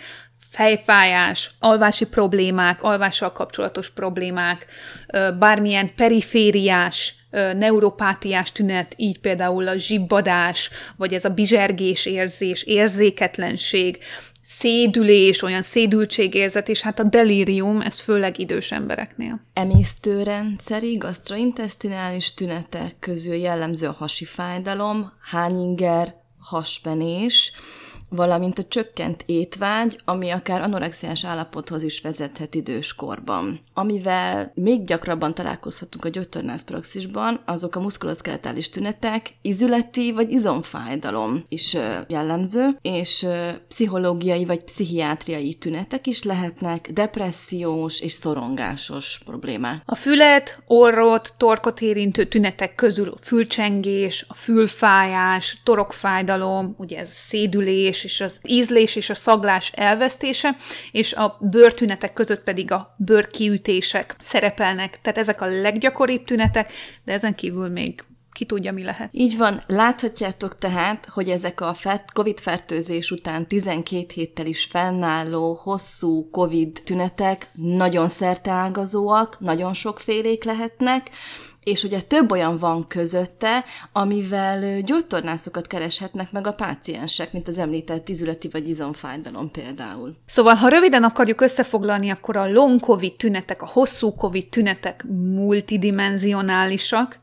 fejfájás, 0.51 1.51
alvási 1.59 2.05
problémák, 2.05 2.83
alvással 2.83 3.31
kapcsolatos 3.31 3.89
problémák, 3.89 4.65
bármilyen 5.39 5.91
perifériás, 5.95 7.13
neuropátiás 7.31 8.51
tünet, 8.51 8.93
így 8.97 9.19
például 9.19 9.67
a 9.67 9.75
zsibbadás, 9.75 10.69
vagy 10.97 11.13
ez 11.13 11.25
a 11.25 11.29
bizsergés 11.29 12.05
érzés, 12.05 12.63
érzéketlenség, 12.63 13.99
szédülés, 14.49 15.41
olyan 15.41 15.61
szédültségérzet, 15.61 16.69
és 16.69 16.81
hát 16.81 16.99
a 16.99 17.03
delírium, 17.03 17.81
ez 17.81 17.99
főleg 17.99 18.39
idős 18.39 18.71
embereknél. 18.71 19.41
Emésztőrendszeri, 19.53 20.95
gastrointestinális 20.95 22.33
tünetek 22.33 22.95
közül 22.99 23.35
jellemző 23.35 23.87
a 23.87 23.91
hasi 23.91 24.25
fájdalom, 24.25 25.11
hányinger, 25.21 26.15
haspenés, 26.39 27.51
valamint 28.09 28.59
a 28.59 28.63
csökkent 28.67 29.23
étvágy, 29.25 29.99
ami 30.05 30.29
akár 30.29 30.61
anorexiás 30.61 31.25
állapothoz 31.25 31.83
is 31.83 32.01
vezethet 32.01 32.55
időskorban. 32.55 33.59
Amivel 33.73 34.51
még 34.55 34.83
gyakrabban 34.83 35.33
találkozhatunk 35.33 36.05
a 36.05 36.09
gyógytornász 36.09 36.63
praxisban, 36.63 37.41
azok 37.45 37.75
a 37.75 37.79
muszkuloszkeletális 37.79 38.69
tünetek, 38.69 39.33
izületi 39.41 40.11
vagy 40.11 40.31
izomfájdalom 40.31 41.43
is 41.47 41.77
jellemző, 42.07 42.67
és 42.81 43.25
pszichológiai 43.67 44.45
vagy 44.45 44.63
pszichiátriai 44.63 45.53
tünetek 45.53 46.07
is 46.07 46.23
lehetnek, 46.23 46.91
depressziós 46.91 48.01
és 48.01 48.11
szorongásos 48.11 49.21
problémák. 49.25 49.81
A 49.85 49.95
fület, 49.95 50.63
orrot, 50.67 51.33
torkot 51.37 51.81
érintő 51.81 52.25
tünetek 52.25 52.75
közül 52.75 53.09
a 53.09 53.17
fülcsengés, 53.21 54.25
a 54.27 54.33
fülfájás, 54.33 55.61
torokfájdalom, 55.63 56.75
ugye 56.77 56.99
ez 56.99 57.09
szédülés, 57.09 57.98
érzés 58.03 58.03
és 58.03 58.21
az 58.21 58.39
ízlés 58.47 58.95
és 58.95 59.09
a 59.09 59.15
szaglás 59.15 59.71
elvesztése, 59.75 60.55
és 60.91 61.13
a 61.13 61.37
bőrtünetek 61.41 62.13
között 62.13 62.43
pedig 62.43 62.71
a 62.71 62.95
bőrkiütések 62.97 64.15
szerepelnek. 64.21 64.99
Tehát 65.01 65.17
ezek 65.17 65.41
a 65.41 65.45
leggyakoribb 65.45 66.23
tünetek, 66.23 66.71
de 67.05 67.13
ezen 67.13 67.35
kívül 67.35 67.69
még 67.69 68.03
ki 68.31 68.45
tudja, 68.45 68.71
mi 68.71 68.83
lehet. 68.83 69.09
Így 69.11 69.37
van, 69.37 69.63
láthatjátok 69.67 70.57
tehát, 70.57 71.05
hogy 71.05 71.29
ezek 71.29 71.61
a 71.61 71.75
COVID-fertőzés 72.13 73.11
után 73.11 73.47
12 73.47 74.05
héttel 74.13 74.45
is 74.45 74.63
fennálló, 74.63 75.53
hosszú 75.53 76.29
COVID 76.29 76.81
tünetek 76.83 77.49
nagyon 77.53 78.07
szerteágazóak, 78.07 79.39
nagyon 79.39 79.73
sokfélék 79.73 80.43
lehetnek, 80.43 81.09
és 81.63 81.83
ugye 81.83 82.01
több 82.01 82.31
olyan 82.31 82.57
van 82.57 82.87
közötte, 82.87 83.63
amivel 83.91 84.81
gyógytornászokat 84.81 85.67
kereshetnek 85.67 86.31
meg 86.31 86.47
a 86.47 86.53
páciensek, 86.53 87.33
mint 87.33 87.47
az 87.47 87.57
említett 87.57 88.09
izületi 88.09 88.49
vagy 88.51 88.69
izomfájdalom 88.69 89.51
például. 89.51 90.15
Szóval, 90.25 90.53
ha 90.53 90.67
röviden 90.67 91.03
akarjuk 91.03 91.41
összefoglalni, 91.41 92.09
akkor 92.09 92.37
a 92.37 92.51
long 92.51 92.79
COVID 92.79 93.15
tünetek, 93.15 93.61
a 93.61 93.69
hosszú 93.71 94.15
COVID 94.15 94.47
tünetek 94.47 95.05
multidimensionálisak, 95.35 97.19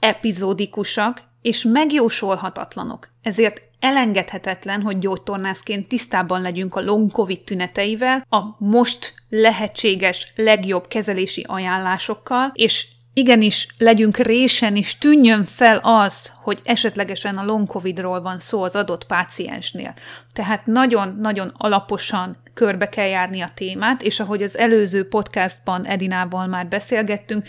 epizódikusak 0.00 1.22
és 1.42 1.62
megjósolhatatlanok. 1.62 3.08
Ezért 3.22 3.62
elengedhetetlen, 3.80 4.82
hogy 4.82 4.98
gyógytornászként 4.98 5.88
tisztában 5.88 6.40
legyünk 6.40 6.74
a 6.74 6.80
long 6.80 7.12
COVID 7.12 7.40
tüneteivel, 7.40 8.26
a 8.28 8.40
most 8.58 9.14
lehetséges 9.28 10.32
legjobb 10.36 10.86
kezelési 10.86 11.44
ajánlásokkal, 11.48 12.50
és 12.54 12.86
igenis 13.12 13.68
legyünk 13.78 14.16
résen, 14.16 14.76
és 14.76 14.98
tűnjön 14.98 15.44
fel 15.44 15.80
az, 15.82 16.32
hogy 16.42 16.60
esetlegesen 16.64 17.38
a 17.38 17.44
long 17.44 17.68
covidról 17.68 18.20
van 18.20 18.38
szó 18.38 18.62
az 18.62 18.76
adott 18.76 19.06
páciensnél. 19.06 19.94
Tehát 20.34 20.66
nagyon-nagyon 20.66 21.50
alaposan 21.56 22.36
körbe 22.54 22.88
kell 22.88 23.06
járni 23.06 23.40
a 23.40 23.52
témát, 23.54 24.02
és 24.02 24.20
ahogy 24.20 24.42
az 24.42 24.58
előző 24.58 25.08
podcastban 25.08 25.86
Edinával 25.86 26.46
már 26.46 26.66
beszélgettünk, 26.66 27.46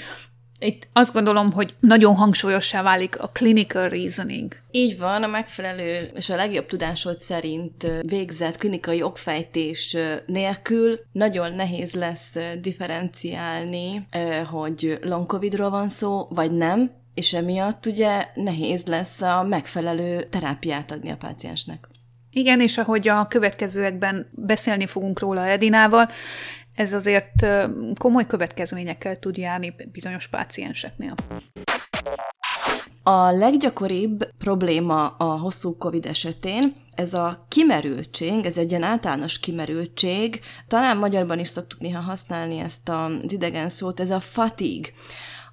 itt 0.65 0.87
azt 0.93 1.13
gondolom, 1.13 1.51
hogy 1.51 1.75
nagyon 1.79 2.15
hangsúlyossá 2.15 2.81
válik 2.81 3.21
a 3.21 3.27
clinical 3.27 3.89
reasoning. 3.89 4.55
Így 4.71 4.97
van, 4.97 5.23
a 5.23 5.27
megfelelő 5.27 6.11
és 6.15 6.29
a 6.29 6.35
legjobb 6.35 6.65
tudásod 6.65 7.17
szerint 7.17 7.87
végzett 8.01 8.57
klinikai 8.57 9.01
okfejtés 9.01 9.97
nélkül 10.25 10.99
nagyon 11.11 11.53
nehéz 11.53 11.93
lesz 11.93 12.37
differenciálni, 12.61 14.07
hogy 14.51 14.99
long 15.01 15.25
covidról 15.25 15.69
van 15.69 15.87
szó, 15.87 16.27
vagy 16.29 16.51
nem, 16.51 16.91
és 17.13 17.33
emiatt 17.33 17.85
ugye 17.85 18.27
nehéz 18.33 18.85
lesz 18.85 19.21
a 19.21 19.43
megfelelő 19.43 20.23
terápiát 20.23 20.91
adni 20.91 21.11
a 21.11 21.17
páciensnek. 21.17 21.87
Igen, 22.35 22.61
és 22.61 22.77
ahogy 22.77 23.07
a 23.07 23.27
következőekben 23.27 24.29
beszélni 24.31 24.85
fogunk 24.85 25.19
róla 25.19 25.47
Edinával, 25.47 26.09
ez 26.75 26.93
azért 26.93 27.45
komoly 27.97 28.27
következményekkel 28.27 29.19
tud 29.19 29.37
járni 29.37 29.75
bizonyos 29.91 30.27
pácienseknél. 30.27 31.15
A 33.03 33.31
leggyakoribb 33.31 34.29
probléma 34.37 35.07
a 35.07 35.37
hosszú 35.37 35.77
COVID 35.77 36.05
esetén 36.05 36.75
ez 36.95 37.13
a 37.13 37.45
kimerültség, 37.47 38.45
ez 38.45 38.57
egy 38.57 38.69
ilyen 38.69 38.83
általános 38.83 39.39
kimerültség, 39.39 40.39
talán 40.67 40.97
magyarban 40.97 41.39
is 41.39 41.47
szoktuk 41.47 41.79
néha 41.79 42.01
használni 42.01 42.57
ezt 42.59 42.89
az 42.89 43.33
idegen 43.33 43.69
szót, 43.69 43.99
ez 43.99 44.09
a 44.09 44.19
fatigue, 44.19 44.89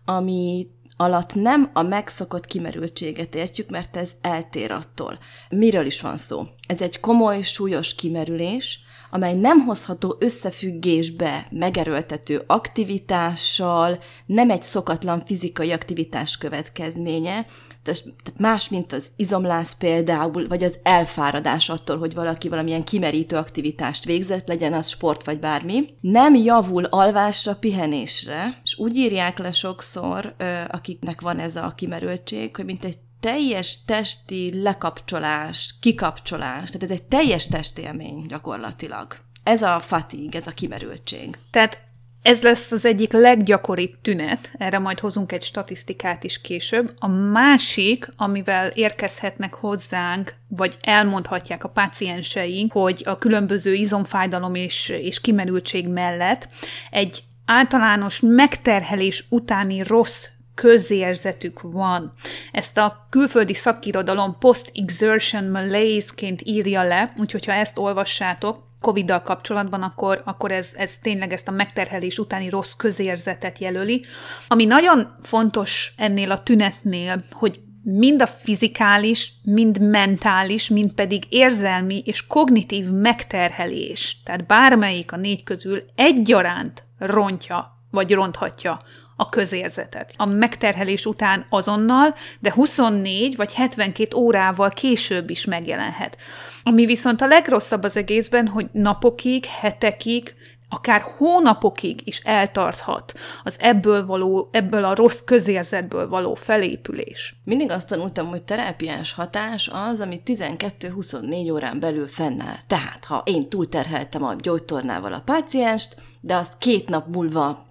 ami 0.05 0.67
alatt 0.97 1.35
nem 1.35 1.71
a 1.73 1.83
megszokott 1.83 2.47
kimerültséget 2.47 3.35
értjük, 3.35 3.71
mert 3.71 3.97
ez 3.97 4.13
eltér 4.21 4.71
attól. 4.71 5.19
Miről 5.49 5.87
is 5.87 6.01
van 6.01 6.17
szó? 6.17 6.47
Ez 6.67 6.81
egy 6.81 7.01
komoly, 7.01 7.43
súlyos 7.43 7.95
kimerülés, 7.95 8.81
amely 9.11 9.35
nem 9.35 9.59
hozható 9.59 10.17
összefüggésbe 10.19 11.47
megerőltető 11.51 12.43
aktivitással, 12.47 13.99
nem 14.27 14.51
egy 14.51 14.63
szokatlan 14.63 15.25
fizikai 15.25 15.73
aktivitás 15.73 16.39
következménye, 16.39 17.47
tehát 17.83 18.39
más, 18.39 18.69
mint 18.69 18.93
az 18.93 19.07
izomlász 19.17 19.75
például, 19.75 20.47
vagy 20.49 20.65
az 20.65 20.79
elfáradás 20.83 21.69
attól, 21.69 21.99
hogy 21.99 22.15
valaki 22.15 22.49
valamilyen 22.49 22.85
kimerítő 22.85 23.37
aktivitást 23.37 24.05
végzett, 24.05 24.49
legyen 24.49 24.73
az 24.73 24.89
sport 24.89 25.25
vagy 25.25 25.39
bármi, 25.39 25.95
nem 26.01 26.35
javul 26.35 26.85
alvásra, 26.85 27.55
pihenésre, 27.55 28.61
és 28.65 28.79
úgy 28.79 28.97
írják 28.97 29.39
le 29.39 29.53
sokszor, 29.53 30.35
akiknek 30.69 31.21
van 31.21 31.39
ez 31.39 31.57
a 31.57 31.73
kimerültség, 31.77 32.57
hogy 32.57 32.65
mint 32.65 32.85
egy 32.85 32.99
teljes 33.21 33.85
testi 33.85 34.63
lekapcsolás, 34.63 35.75
kikapcsolás, 35.81 36.67
tehát 36.67 36.83
ez 36.83 36.91
egy 36.91 37.03
teljes 37.03 37.47
testélmény 37.47 38.27
gyakorlatilag. 38.27 39.17
Ez 39.43 39.63
a 39.63 39.81
fatigue, 39.81 40.39
ez 40.39 40.47
a 40.47 40.51
kimerültség. 40.51 41.39
Tehát 41.51 41.79
ez 42.23 42.43
lesz 42.43 42.71
az 42.71 42.85
egyik 42.85 43.13
leggyakoribb 43.13 43.95
tünet, 44.03 44.51
erre 44.59 44.79
majd 44.79 45.01
hozunk 45.01 45.33
egy 45.33 45.43
statisztikát 45.43 46.25
is 46.25 46.41
később. 46.41 46.95
A 46.99 47.09
másik, 47.09 48.09
amivel 48.17 48.69
érkezhetnek 48.69 49.55
hozzánk, 49.55 50.35
vagy 50.49 50.77
elmondhatják 50.81 51.65
a 51.65 51.69
pácienseink, 51.69 52.73
hogy 52.73 53.03
a 53.07 53.19
különböző 53.19 53.75
izomfájdalom 53.75 54.55
és, 54.55 54.89
és 54.89 55.21
kimerültség 55.21 55.89
mellett 55.89 56.49
egy 56.91 57.23
általános 57.45 58.21
megterhelés 58.21 59.25
utáni 59.29 59.83
rossz 59.83 60.27
közérzetük 60.61 61.61
van. 61.63 62.13
Ezt 62.53 62.79
a 62.79 63.07
külföldi 63.11 63.55
szakirodalom 63.55 64.37
post-exertion 64.39 65.45
malaise-ként 65.45 66.41
írja 66.45 66.83
le, 66.83 67.15
úgyhogy 67.19 67.45
ha 67.45 67.53
ezt 67.53 67.79
olvassátok, 67.79 68.69
Covid-dal 68.81 69.23
kapcsolatban, 69.23 69.83
akkor, 69.83 70.23
akkor 70.25 70.53
ez, 70.53 70.73
ez 70.77 70.99
tényleg 70.99 71.33
ezt 71.33 71.49
a 71.49 71.51
megterhelés 71.51 72.19
utáni 72.19 72.49
rossz 72.49 72.73
közérzetet 72.73 73.59
jelöli. 73.59 74.05
Ami 74.49 74.65
nagyon 74.65 75.15
fontos 75.23 75.93
ennél 75.97 76.31
a 76.31 76.43
tünetnél, 76.43 77.25
hogy 77.31 77.61
mind 77.83 78.23
a 78.23 78.27
fizikális, 78.27 79.33
mind 79.43 79.81
mentális, 79.81 80.69
mind 80.69 80.93
pedig 80.93 81.25
érzelmi 81.29 82.03
és 82.05 82.27
kognitív 82.27 82.91
megterhelés, 82.91 84.23
tehát 84.25 84.47
bármelyik 84.47 85.13
a 85.13 85.17
négy 85.17 85.43
közül 85.43 85.85
egyaránt 85.95 86.85
rontja 86.99 87.79
vagy 87.91 88.13
ronthatja 88.13 88.83
a 89.21 89.29
közérzetet. 89.29 90.15
A 90.17 90.25
megterhelés 90.25 91.07
után 91.07 91.47
azonnal, 91.49 92.15
de 92.39 92.53
24 92.53 93.37
vagy 93.37 93.55
72 93.55 94.17
órával 94.17 94.71
később 94.71 95.31
is 95.31 95.45
megjelenhet. 95.45 96.17
Ami 96.63 96.87
viszont 96.87 97.21
a 97.21 97.27
legrosszabb 97.27 97.83
az 97.83 97.97
egészben, 97.97 98.47
hogy 98.47 98.67
napokig, 98.73 99.45
hetekig, 99.45 100.35
akár 100.69 101.05
hónapokig 101.17 102.01
is 102.05 102.19
eltarthat 102.19 103.13
az 103.45 103.57
ebből, 103.61 104.07
való, 104.07 104.49
ebből 104.53 104.85
a 104.85 104.95
rossz 104.95 105.21
közérzetből 105.25 106.09
való 106.09 106.35
felépülés. 106.35 107.35
Mindig 107.45 107.71
azt 107.71 107.89
tanultam, 107.89 108.27
hogy 108.27 108.43
terápiás 108.43 109.13
hatás 109.13 109.71
az, 109.73 110.01
ami 110.01 110.23
12-24 110.27 111.53
órán 111.53 111.81
belül 111.81 112.07
fennáll. 112.07 112.59
Tehát, 112.67 113.05
ha 113.05 113.23
én 113.25 113.49
túlterheltem 113.49 114.25
a 114.25 114.35
gyógytornával 114.35 115.13
a 115.13 115.23
pácienst, 115.25 115.97
de 116.21 116.37
azt 116.37 116.59
két 116.59 116.89
nap 116.89 117.07
múlva 117.15 117.69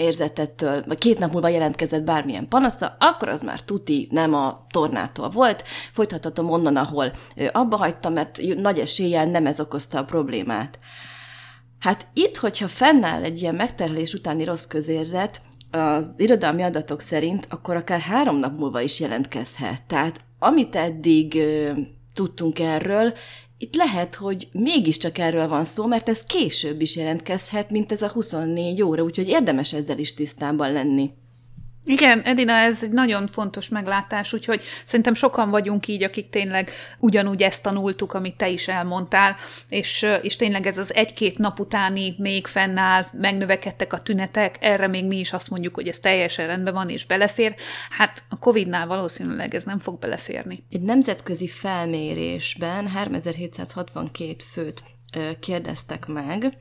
érzetettől, 0.00 0.84
vagy 0.86 0.98
két 0.98 1.18
nap 1.18 1.32
múlva 1.32 1.48
jelentkezett 1.48 2.02
bármilyen 2.02 2.48
panasza, 2.48 2.96
akkor 2.98 3.28
az 3.28 3.40
már 3.40 3.60
tuti 3.60 4.08
nem 4.10 4.34
a 4.34 4.66
tornától 4.70 5.28
volt. 5.28 5.64
Folytathatom 5.92 6.50
onnan, 6.50 6.76
ahol 6.76 7.12
abba 7.52 7.76
hagytam, 7.76 8.12
mert 8.12 8.40
nagy 8.56 8.78
eséllyel 8.78 9.26
nem 9.26 9.46
ez 9.46 9.60
okozta 9.60 9.98
a 9.98 10.04
problémát. 10.04 10.78
Hát 11.78 12.06
itt, 12.12 12.36
hogyha 12.36 12.68
fennáll 12.68 13.22
egy 13.22 13.42
ilyen 13.42 13.54
megterhelés 13.54 14.14
utáni 14.14 14.44
rossz 14.44 14.66
közérzet, 14.66 15.40
az 15.70 16.14
irodalmi 16.16 16.62
adatok 16.62 17.00
szerint 17.00 17.46
akkor 17.50 17.76
akár 17.76 18.00
három 18.00 18.36
nap 18.36 18.58
múlva 18.58 18.80
is 18.80 19.00
jelentkezhet. 19.00 19.82
Tehát 19.86 20.20
amit 20.38 20.76
eddig 20.76 21.34
ö, 21.34 21.72
tudtunk 22.14 22.58
erről, 22.58 23.12
itt 23.62 23.74
lehet, 23.74 24.14
hogy 24.14 24.48
mégiscsak 24.52 25.18
erről 25.18 25.48
van 25.48 25.64
szó, 25.64 25.86
mert 25.86 26.08
ez 26.08 26.24
később 26.24 26.80
is 26.80 26.96
jelentkezhet, 26.96 27.70
mint 27.70 27.92
ez 27.92 28.02
a 28.02 28.08
24 28.08 28.82
óra, 28.82 29.02
úgyhogy 29.02 29.28
érdemes 29.28 29.72
ezzel 29.72 29.98
is 29.98 30.14
tisztában 30.14 30.72
lenni. 30.72 31.10
Igen, 31.84 32.20
Edina, 32.20 32.52
ez 32.52 32.82
egy 32.82 32.90
nagyon 32.90 33.28
fontos 33.28 33.68
meglátás, 33.68 34.32
úgyhogy 34.32 34.62
szerintem 34.84 35.14
sokan 35.14 35.50
vagyunk 35.50 35.88
így, 35.88 36.02
akik 36.02 36.30
tényleg 36.30 36.70
ugyanúgy 36.98 37.42
ezt 37.42 37.62
tanultuk, 37.62 38.12
amit 38.12 38.36
te 38.36 38.48
is 38.48 38.68
elmondtál, 38.68 39.36
és, 39.68 40.06
és 40.22 40.36
tényleg 40.36 40.66
ez 40.66 40.78
az 40.78 40.94
egy-két 40.94 41.38
nap 41.38 41.60
utáni 41.60 42.14
még 42.18 42.46
fennáll, 42.46 43.06
megnövekedtek 43.12 43.92
a 43.92 44.02
tünetek, 44.02 44.56
erre 44.60 44.86
még 44.86 45.04
mi 45.04 45.18
is 45.18 45.32
azt 45.32 45.50
mondjuk, 45.50 45.74
hogy 45.74 45.88
ez 45.88 45.98
teljesen 45.98 46.46
rendben 46.46 46.74
van 46.74 46.88
és 46.88 47.06
belefér. 47.06 47.54
Hát 47.90 48.22
a 48.28 48.38
Covid-nál 48.38 48.86
valószínűleg 48.86 49.54
ez 49.54 49.64
nem 49.64 49.78
fog 49.78 49.98
beleférni. 49.98 50.64
Egy 50.70 50.82
nemzetközi 50.82 51.48
felmérésben 51.48 52.88
3762 52.88 54.34
főt 54.52 54.82
kérdeztek 55.40 56.06
meg, 56.06 56.56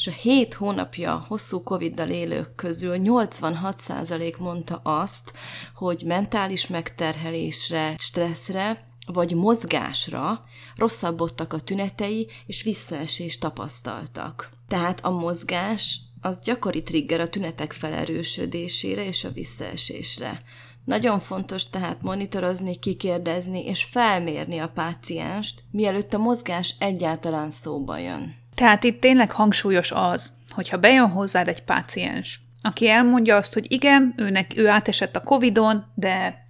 és 0.00 0.06
a 0.06 0.10
7 0.10 0.54
hónapja 0.54 1.24
hosszú 1.28 1.62
Covid-dal 1.62 2.08
élők 2.08 2.54
közül 2.54 2.96
86% 2.98 4.38
mondta 4.38 4.80
azt, 4.82 5.32
hogy 5.74 6.02
mentális 6.06 6.66
megterhelésre, 6.66 7.94
stresszre 7.98 8.86
vagy 9.06 9.34
mozgásra 9.34 10.44
rosszabbodtak 10.76 11.52
a 11.52 11.60
tünetei, 11.60 12.28
és 12.46 12.62
visszaesést 12.62 13.40
tapasztaltak. 13.40 14.50
Tehát 14.68 15.04
a 15.04 15.10
mozgás 15.10 15.98
az 16.20 16.40
gyakori 16.40 16.82
trigger 16.82 17.20
a 17.20 17.28
tünetek 17.28 17.72
felerősödésére 17.72 19.04
és 19.04 19.24
a 19.24 19.30
visszaesésre. 19.30 20.42
Nagyon 20.84 21.20
fontos 21.20 21.70
tehát 21.70 22.02
monitorozni, 22.02 22.76
kikérdezni 22.76 23.64
és 23.64 23.84
felmérni 23.84 24.58
a 24.58 24.68
pácienst, 24.68 25.62
mielőtt 25.70 26.14
a 26.14 26.18
mozgás 26.18 26.74
egyáltalán 26.78 27.50
szóba 27.50 27.98
jön. 27.98 28.39
Tehát 28.54 28.84
itt 28.84 29.00
tényleg 29.00 29.32
hangsúlyos 29.32 29.92
az, 29.92 30.32
hogyha 30.48 30.78
bejön 30.78 31.10
hozzád 31.10 31.48
egy 31.48 31.62
páciens, 31.64 32.40
aki 32.62 32.88
elmondja 32.88 33.36
azt, 33.36 33.54
hogy 33.54 33.72
igen, 33.72 34.14
őnek, 34.16 34.56
ő 34.56 34.68
átesett 34.68 35.16
a 35.16 35.22
Covid-on, 35.22 35.84
de 35.94 36.44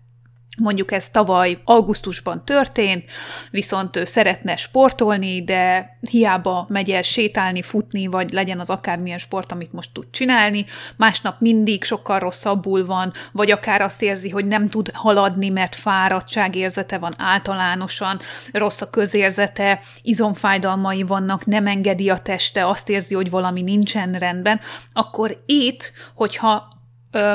Mondjuk 0.58 0.92
ez 0.92 1.10
tavaly 1.10 1.58
augusztusban 1.64 2.44
történt, 2.44 3.04
viszont 3.50 3.96
ő 3.96 4.04
szeretne 4.04 4.56
sportolni, 4.56 5.44
de 5.44 5.96
hiába 6.10 6.66
megy 6.68 6.90
el 6.90 7.02
sétálni, 7.02 7.62
futni, 7.62 8.06
vagy 8.06 8.30
legyen 8.30 8.60
az 8.60 8.70
akármilyen 8.70 9.18
sport, 9.18 9.52
amit 9.52 9.72
most 9.72 9.92
tud 9.92 10.06
csinálni, 10.10 10.66
másnap 10.96 11.40
mindig 11.40 11.84
sokkal 11.84 12.18
rosszabbul 12.18 12.86
van, 12.86 13.12
vagy 13.32 13.50
akár 13.50 13.82
azt 13.82 14.02
érzi, 14.02 14.28
hogy 14.28 14.46
nem 14.46 14.68
tud 14.68 14.90
haladni, 14.94 15.48
mert 15.48 15.74
fáradtságérzete 15.74 16.98
van 16.98 17.12
általánosan, 17.18 18.20
rossz 18.52 18.80
a 18.80 18.90
közérzete, 18.90 19.80
izomfájdalmai 20.02 21.02
vannak, 21.02 21.46
nem 21.46 21.66
engedi 21.66 22.10
a 22.10 22.18
teste, 22.18 22.66
azt 22.66 22.88
érzi, 22.88 23.14
hogy 23.14 23.30
valami 23.30 23.62
nincsen 23.62 24.12
rendben, 24.12 24.60
akkor 24.92 25.42
itt, 25.46 25.92
hogyha 26.14 26.79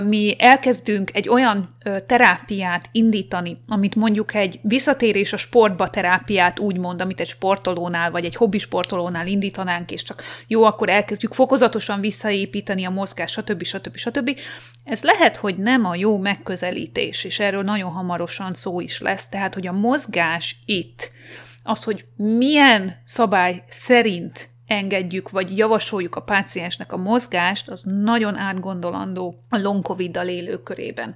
mi 0.03 0.35
elkezdünk 0.39 1.09
egy 1.13 1.29
olyan 1.29 1.69
terápiát 2.05 2.89
indítani, 2.91 3.57
amit 3.67 3.95
mondjuk 3.95 4.33
egy 4.33 4.59
visszatérés 4.61 5.33
a 5.33 5.37
sportba 5.37 5.89
terápiát 5.89 6.59
úgymond, 6.59 7.01
amit 7.01 7.19
egy 7.19 7.27
sportolónál 7.27 8.11
vagy 8.11 8.25
egy 8.25 8.35
hobbisportolónál 8.35 9.27
indítanánk, 9.27 9.91
és 9.91 10.03
csak 10.03 10.23
jó, 10.47 10.63
akkor 10.63 10.89
elkezdjük 10.89 11.33
fokozatosan 11.33 11.99
visszaépíteni 12.01 12.85
a 12.85 12.89
mozgás, 12.89 13.31
stb. 13.31 13.63
stb. 13.63 13.95
stb. 13.95 14.39
Ez 14.83 15.03
lehet, 15.03 15.37
hogy 15.37 15.57
nem 15.57 15.85
a 15.85 15.95
jó 15.95 16.17
megközelítés, 16.17 17.23
és 17.23 17.39
erről 17.39 17.63
nagyon 17.63 17.91
hamarosan 17.91 18.51
szó 18.51 18.79
is 18.79 18.99
lesz, 18.99 19.29
tehát, 19.29 19.53
hogy 19.53 19.67
a 19.67 19.71
mozgás 19.71 20.55
itt, 20.65 21.11
az, 21.63 21.83
hogy 21.83 22.05
milyen 22.15 23.01
szabály 23.03 23.63
szerint 23.67 24.49
engedjük, 24.67 25.29
vagy 25.29 25.57
javasoljuk 25.57 26.15
a 26.15 26.21
páciensnek 26.21 26.91
a 26.91 26.97
mozgást, 26.97 27.69
az 27.69 27.83
nagyon 27.83 28.35
átgondolandó 28.35 29.43
a 29.49 29.57
long 29.57 29.83
covid-dal 29.83 30.27
élők 30.27 30.63
körében. 30.63 31.13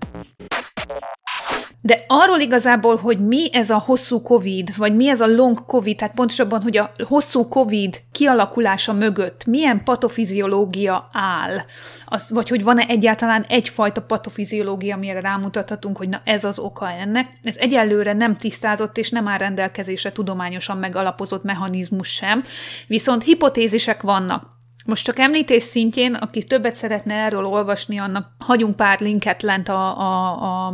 De 1.82 2.04
arról 2.08 2.40
igazából, 2.40 2.96
hogy 2.96 3.26
mi 3.26 3.54
ez 3.54 3.70
a 3.70 3.78
hosszú 3.78 4.22
COVID, 4.22 4.78
vagy 4.78 4.96
mi 4.96 5.10
ez 5.10 5.22
a 5.22 5.28
long 5.28 5.66
COVID, 5.66 5.98
tehát 5.98 6.14
pontosabban, 6.14 6.62
hogy 6.62 6.78
a 6.78 6.92
hosszú 7.08 7.48
COVID 7.48 8.02
kialakulása 8.12 8.94
mögött 8.94 9.46
milyen 9.46 9.84
patofiziológia 9.84 11.10
áll, 11.14 11.58
az, 12.06 12.30
vagy 12.30 12.50
hogy 12.50 12.64
van-e 12.64 12.86
egyáltalán 12.88 13.46
egyfajta 13.48 14.02
patofiziológia, 14.02 14.96
amire 14.96 15.20
rámutathatunk, 15.20 15.98
hogy 15.98 16.10
na 16.10 16.22
ez 16.24 16.44
az 16.44 16.60
oka 16.60 16.90
ennek, 16.90 17.28
ez 17.44 17.58
egyelőre 17.58 18.14
nem 18.14 18.36
tisztázott 18.36 18.98
és 18.98 19.10
nem 19.10 19.28
áll 19.28 19.38
rendelkezésre 19.38 20.12
tudományosan 20.12 20.78
megalapozott 20.78 21.44
mechanizmus 21.44 22.08
sem, 22.08 22.44
viszont 22.88 23.24
hipotézisek 23.24 24.02
vannak. 24.02 24.58
Most 24.86 25.06
csak 25.06 25.20
említés 25.20 25.64
szintjén, 25.64 26.14
aki 26.14 26.44
többet 26.44 26.76
szeretne 26.76 27.14
erről 27.14 27.46
olvasni, 27.46 27.98
annak 27.98 28.28
hagyunk 28.38 28.76
pár 28.76 29.00
linket 29.00 29.42
lent 29.42 29.70
a, 29.70 30.00
a, 30.00 30.68
a 30.68 30.74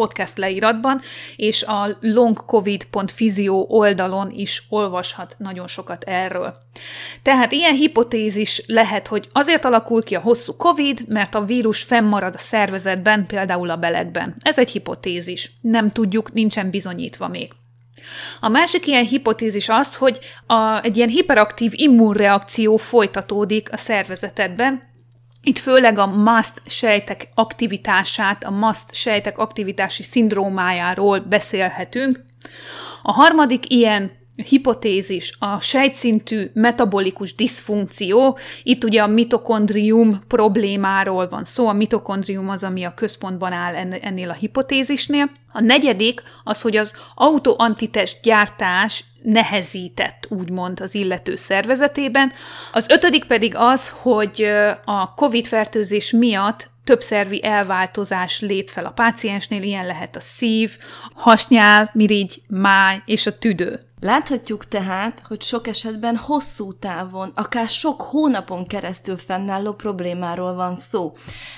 podcast 0.00 0.38
leíratban, 0.38 1.00
és 1.36 1.62
a 1.62 1.96
longcovid.physio 2.00 3.64
oldalon 3.68 4.30
is 4.30 4.62
olvashat 4.68 5.34
nagyon 5.38 5.66
sokat 5.66 6.04
erről. 6.04 6.54
Tehát 7.22 7.52
ilyen 7.52 7.74
hipotézis 7.74 8.62
lehet, 8.66 9.06
hogy 9.06 9.28
azért 9.32 9.64
alakul 9.64 10.02
ki 10.02 10.14
a 10.14 10.20
hosszú 10.20 10.56
COVID, 10.56 11.04
mert 11.08 11.34
a 11.34 11.44
vírus 11.44 11.82
fennmarad 11.82 12.34
a 12.34 12.38
szervezetben, 12.38 13.26
például 13.26 13.70
a 13.70 13.76
belegben. 13.76 14.34
Ez 14.38 14.58
egy 14.58 14.70
hipotézis. 14.70 15.50
Nem 15.60 15.90
tudjuk, 15.90 16.32
nincsen 16.32 16.70
bizonyítva 16.70 17.28
még. 17.28 17.50
A 18.40 18.48
másik 18.48 18.86
ilyen 18.86 19.06
hipotézis 19.06 19.68
az, 19.68 19.96
hogy 19.96 20.18
a, 20.46 20.82
egy 20.82 20.96
ilyen 20.96 21.08
hiperaktív 21.08 21.72
immunreakció 21.74 22.76
folytatódik 22.76 23.72
a 23.72 23.76
szervezetedben, 23.76 24.89
itt 25.42 25.58
főleg 25.58 25.98
a 25.98 26.06
MAST 26.06 26.62
sejtek 26.66 27.28
aktivitását, 27.34 28.44
a 28.44 28.50
MAST 28.50 28.94
sejtek 28.94 29.38
aktivitási 29.38 30.02
szindrómájáról 30.02 31.20
beszélhetünk. 31.20 32.24
A 33.02 33.12
harmadik 33.12 33.72
ilyen 33.72 34.19
hipotézis 34.42 35.36
a 35.38 35.60
sejtszintű 35.60 36.50
metabolikus 36.54 37.34
diszfunkció. 37.34 38.38
Itt 38.62 38.84
ugye 38.84 39.02
a 39.02 39.06
mitokondrium 39.06 40.22
problémáról 40.28 41.28
van 41.28 41.44
szó, 41.44 41.68
a 41.68 41.72
mitokondrium 41.72 42.48
az, 42.48 42.64
ami 42.64 42.84
a 42.84 42.94
központban 42.94 43.52
áll 43.52 43.74
ennél 44.00 44.30
a 44.30 44.34
hipotézisnél. 44.34 45.30
A 45.52 45.60
negyedik 45.60 46.22
az, 46.44 46.60
hogy 46.60 46.76
az 46.76 46.92
autoantitest 47.14 48.18
gyártás 48.22 49.04
nehezített, 49.22 50.26
úgymond 50.28 50.80
az 50.80 50.94
illető 50.94 51.36
szervezetében. 51.36 52.32
Az 52.72 52.88
ötödik 52.88 53.24
pedig 53.24 53.54
az, 53.56 53.88
hogy 53.88 54.46
a 54.84 55.14
COVID-fertőzés 55.14 56.10
miatt 56.10 56.70
többszervi 56.90 57.44
elváltozás 57.44 58.40
lép 58.40 58.68
fel 58.68 58.84
a 58.84 58.90
páciensnél, 58.90 59.62
ilyen 59.62 59.86
lehet 59.86 60.16
a 60.16 60.20
szív, 60.20 60.78
hasnyál, 61.14 61.90
mirigy, 61.92 62.42
máj 62.48 63.02
és 63.04 63.26
a 63.26 63.38
tüdő. 63.38 63.80
Láthatjuk 64.00 64.68
tehát, 64.68 65.22
hogy 65.28 65.42
sok 65.42 65.66
esetben 65.66 66.16
hosszú 66.16 66.72
távon, 66.72 67.32
akár 67.34 67.68
sok 67.68 68.02
hónapon 68.02 68.66
keresztül 68.66 69.16
fennálló 69.16 69.72
problémáról 69.72 70.54
van 70.54 70.76
szó. 70.76 71.12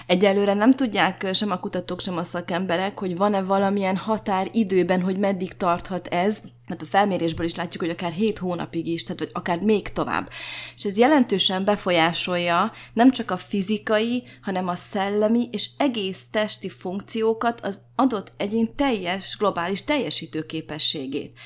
Egyelőre 0.06 0.54
nem 0.54 0.70
tudják 0.70 1.28
sem 1.32 1.50
a 1.50 1.60
kutatók, 1.60 2.00
sem 2.00 2.16
a 2.16 2.24
szakemberek, 2.24 2.98
hogy 2.98 3.16
van-e 3.16 3.42
valamilyen 3.42 3.96
határ 3.96 4.48
időben, 4.52 5.00
hogy 5.00 5.18
meddig 5.18 5.56
tarthat 5.56 6.06
ez, 6.06 6.42
hát 6.72 6.82
a 6.82 6.86
felmérésből 6.86 7.46
is 7.46 7.54
látjuk, 7.54 7.82
hogy 7.82 7.92
akár 7.92 8.12
7 8.12 8.38
hónapig 8.38 8.86
is, 8.86 9.02
tehát 9.02 9.18
vagy 9.18 9.30
akár 9.32 9.60
még 9.60 9.88
tovább. 9.88 10.30
És 10.74 10.84
ez 10.84 10.98
jelentősen 10.98 11.64
befolyásolja 11.64 12.72
nem 12.92 13.10
csak 13.10 13.30
a 13.30 13.36
fizikai, 13.36 14.22
hanem 14.42 14.68
a 14.68 14.76
szellemi 14.76 15.48
és 15.52 15.68
egész 15.76 16.20
testi 16.30 16.68
funkciókat, 16.68 17.60
az 17.60 17.80
adott 17.96 18.32
egyén 18.36 18.74
teljes, 18.76 19.36
globális 19.38 19.84
teljesítő 19.84 20.46
képességét 20.46 21.38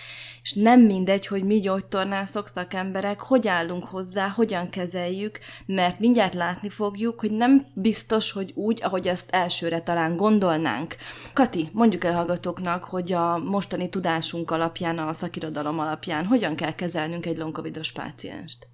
és 0.46 0.52
nem 0.52 0.80
mindegy, 0.80 1.26
hogy 1.26 1.44
mi 1.44 1.60
gyógytornászok, 1.60 2.48
szakemberek, 2.48 3.20
hogy 3.20 3.48
állunk 3.48 3.84
hozzá, 3.84 4.28
hogyan 4.28 4.68
kezeljük, 4.70 5.38
mert 5.66 5.98
mindjárt 5.98 6.34
látni 6.34 6.68
fogjuk, 6.68 7.20
hogy 7.20 7.30
nem 7.30 7.66
biztos, 7.74 8.32
hogy 8.32 8.52
úgy, 8.54 8.80
ahogy 8.82 9.08
ezt 9.08 9.30
elsőre 9.30 9.80
talán 9.80 10.16
gondolnánk. 10.16 10.96
Kati, 11.32 11.68
mondjuk 11.72 12.04
el 12.04 12.14
hallgatóknak, 12.14 12.84
hogy 12.84 13.12
a 13.12 13.38
mostani 13.38 13.88
tudásunk 13.88 14.50
alapján, 14.50 14.98
a 14.98 15.12
szakirodalom 15.12 15.78
alapján 15.78 16.24
hogyan 16.24 16.56
kell 16.56 16.74
kezelnünk 16.74 17.26
egy 17.26 17.38
lonkovidos 17.38 17.92
pácienst. 17.92 18.68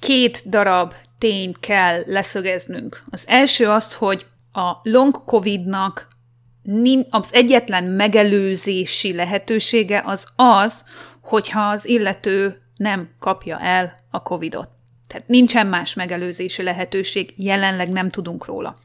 Két 0.00 0.48
darab 0.48 0.92
tényt 1.18 1.60
kell 1.60 2.02
leszögeznünk. 2.06 3.02
Az 3.10 3.24
első 3.28 3.68
az, 3.68 3.94
hogy 3.94 4.26
a 4.52 4.76
long 4.82 5.24
covidnak 5.24 6.08
az 7.10 7.28
egyetlen 7.32 7.84
megelőzési 7.84 9.14
lehetősége 9.14 10.02
az 10.06 10.28
az, 10.36 10.84
hogyha 11.20 11.60
az 11.60 11.86
illető 11.86 12.62
nem 12.76 13.10
kapja 13.18 13.58
el 13.58 13.92
a 14.10 14.22
COVID-ot. 14.22 14.68
Tehát 15.06 15.28
nincsen 15.28 15.66
más 15.66 15.94
megelőzési 15.94 16.62
lehetőség, 16.62 17.34
jelenleg 17.36 17.90
nem 17.90 18.10
tudunk 18.10 18.46
róla. 18.46 18.76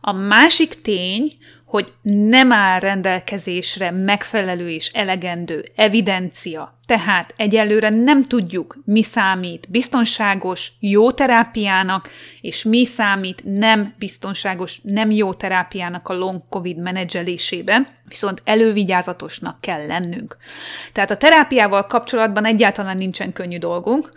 A 0.00 0.12
másik 0.12 0.80
tény, 0.82 1.36
hogy 1.64 1.92
nem 2.02 2.52
áll 2.52 2.80
rendelkezésre 2.80 3.90
megfelelő 3.90 4.70
és 4.70 4.88
elegendő 4.88 5.64
evidencia 5.74 6.77
tehát 6.88 7.34
egyelőre 7.36 7.88
nem 7.88 8.24
tudjuk, 8.24 8.78
mi 8.84 9.02
számít 9.02 9.70
biztonságos, 9.70 10.72
jó 10.80 11.12
terápiának, 11.12 12.08
és 12.40 12.62
mi 12.62 12.84
számít 12.86 13.42
nem 13.44 13.94
biztonságos, 13.98 14.80
nem 14.82 15.10
jó 15.10 15.34
terápiának 15.34 16.08
a 16.08 16.14
long 16.14 16.42
COVID 16.48 16.76
menedzselésében, 16.76 17.88
viszont 18.04 18.42
elővigyázatosnak 18.44 19.60
kell 19.60 19.86
lennünk. 19.86 20.36
Tehát 20.92 21.10
a 21.10 21.16
terápiával 21.16 21.86
kapcsolatban 21.86 22.44
egyáltalán 22.44 22.96
nincsen 22.96 23.32
könnyű 23.32 23.58
dolgunk, 23.58 24.12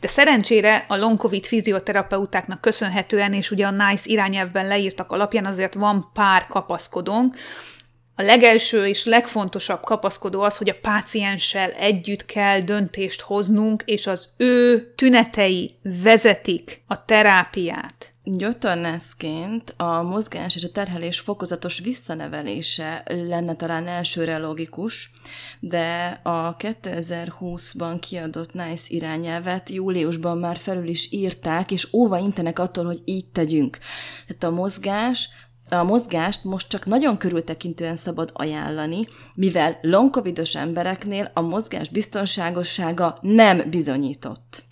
de 0.00 0.08
szerencsére 0.08 0.84
a 0.88 0.96
long 0.96 1.18
COVID 1.18 1.46
fizioterapeutáknak 1.46 2.60
köszönhetően, 2.60 3.32
és 3.32 3.50
ugye 3.50 3.66
a 3.66 3.70
NICE 3.70 4.10
irányelvben 4.10 4.66
leírtak 4.66 5.12
alapján 5.12 5.46
azért 5.46 5.74
van 5.74 6.10
pár 6.12 6.46
kapaszkodónk, 6.46 7.36
a 8.18 8.22
legelső 8.22 8.86
és 8.86 9.04
legfontosabb 9.04 9.80
kapaszkodó 9.80 10.42
az, 10.42 10.56
hogy 10.56 10.68
a 10.68 10.78
pácienssel 10.80 11.70
együtt 11.70 12.26
kell 12.26 12.60
döntést 12.60 13.20
hoznunk, 13.20 13.82
és 13.86 14.06
az 14.06 14.28
ő 14.36 14.92
tünetei 14.94 15.74
vezetik 15.82 16.82
a 16.86 17.04
terápiát. 17.04 18.14
Gyógytornászként 18.28 19.74
a 19.76 20.02
mozgás 20.02 20.54
és 20.54 20.64
a 20.64 20.72
terhelés 20.72 21.20
fokozatos 21.20 21.78
visszanevelése 21.78 23.02
lenne 23.06 23.54
talán 23.54 23.86
elsőre 23.86 24.38
logikus, 24.38 25.10
de 25.60 26.20
a 26.22 26.56
2020-ban 26.56 27.96
kiadott 28.00 28.52
NICE 28.52 28.84
irányelvet 28.86 29.70
júliusban 29.70 30.38
már 30.38 30.56
felül 30.56 30.88
is 30.88 31.12
írták, 31.12 31.70
és 31.70 31.92
óva 31.92 32.18
intenek 32.18 32.58
attól, 32.58 32.84
hogy 32.84 33.02
így 33.04 33.26
tegyünk. 33.26 33.78
Tehát 34.26 34.42
a 34.44 34.50
mozgás 34.50 35.28
a 35.68 35.82
mozgást 35.82 36.44
most 36.44 36.68
csak 36.68 36.86
nagyon 36.86 37.16
körültekintően 37.16 37.96
szabad 37.96 38.30
ajánlani, 38.34 39.08
mivel 39.34 39.78
long 39.82 40.10
embereknél 40.54 41.30
a 41.34 41.40
mozgás 41.40 41.88
biztonságossága 41.88 43.18
nem 43.20 43.70
bizonyított 43.70 44.65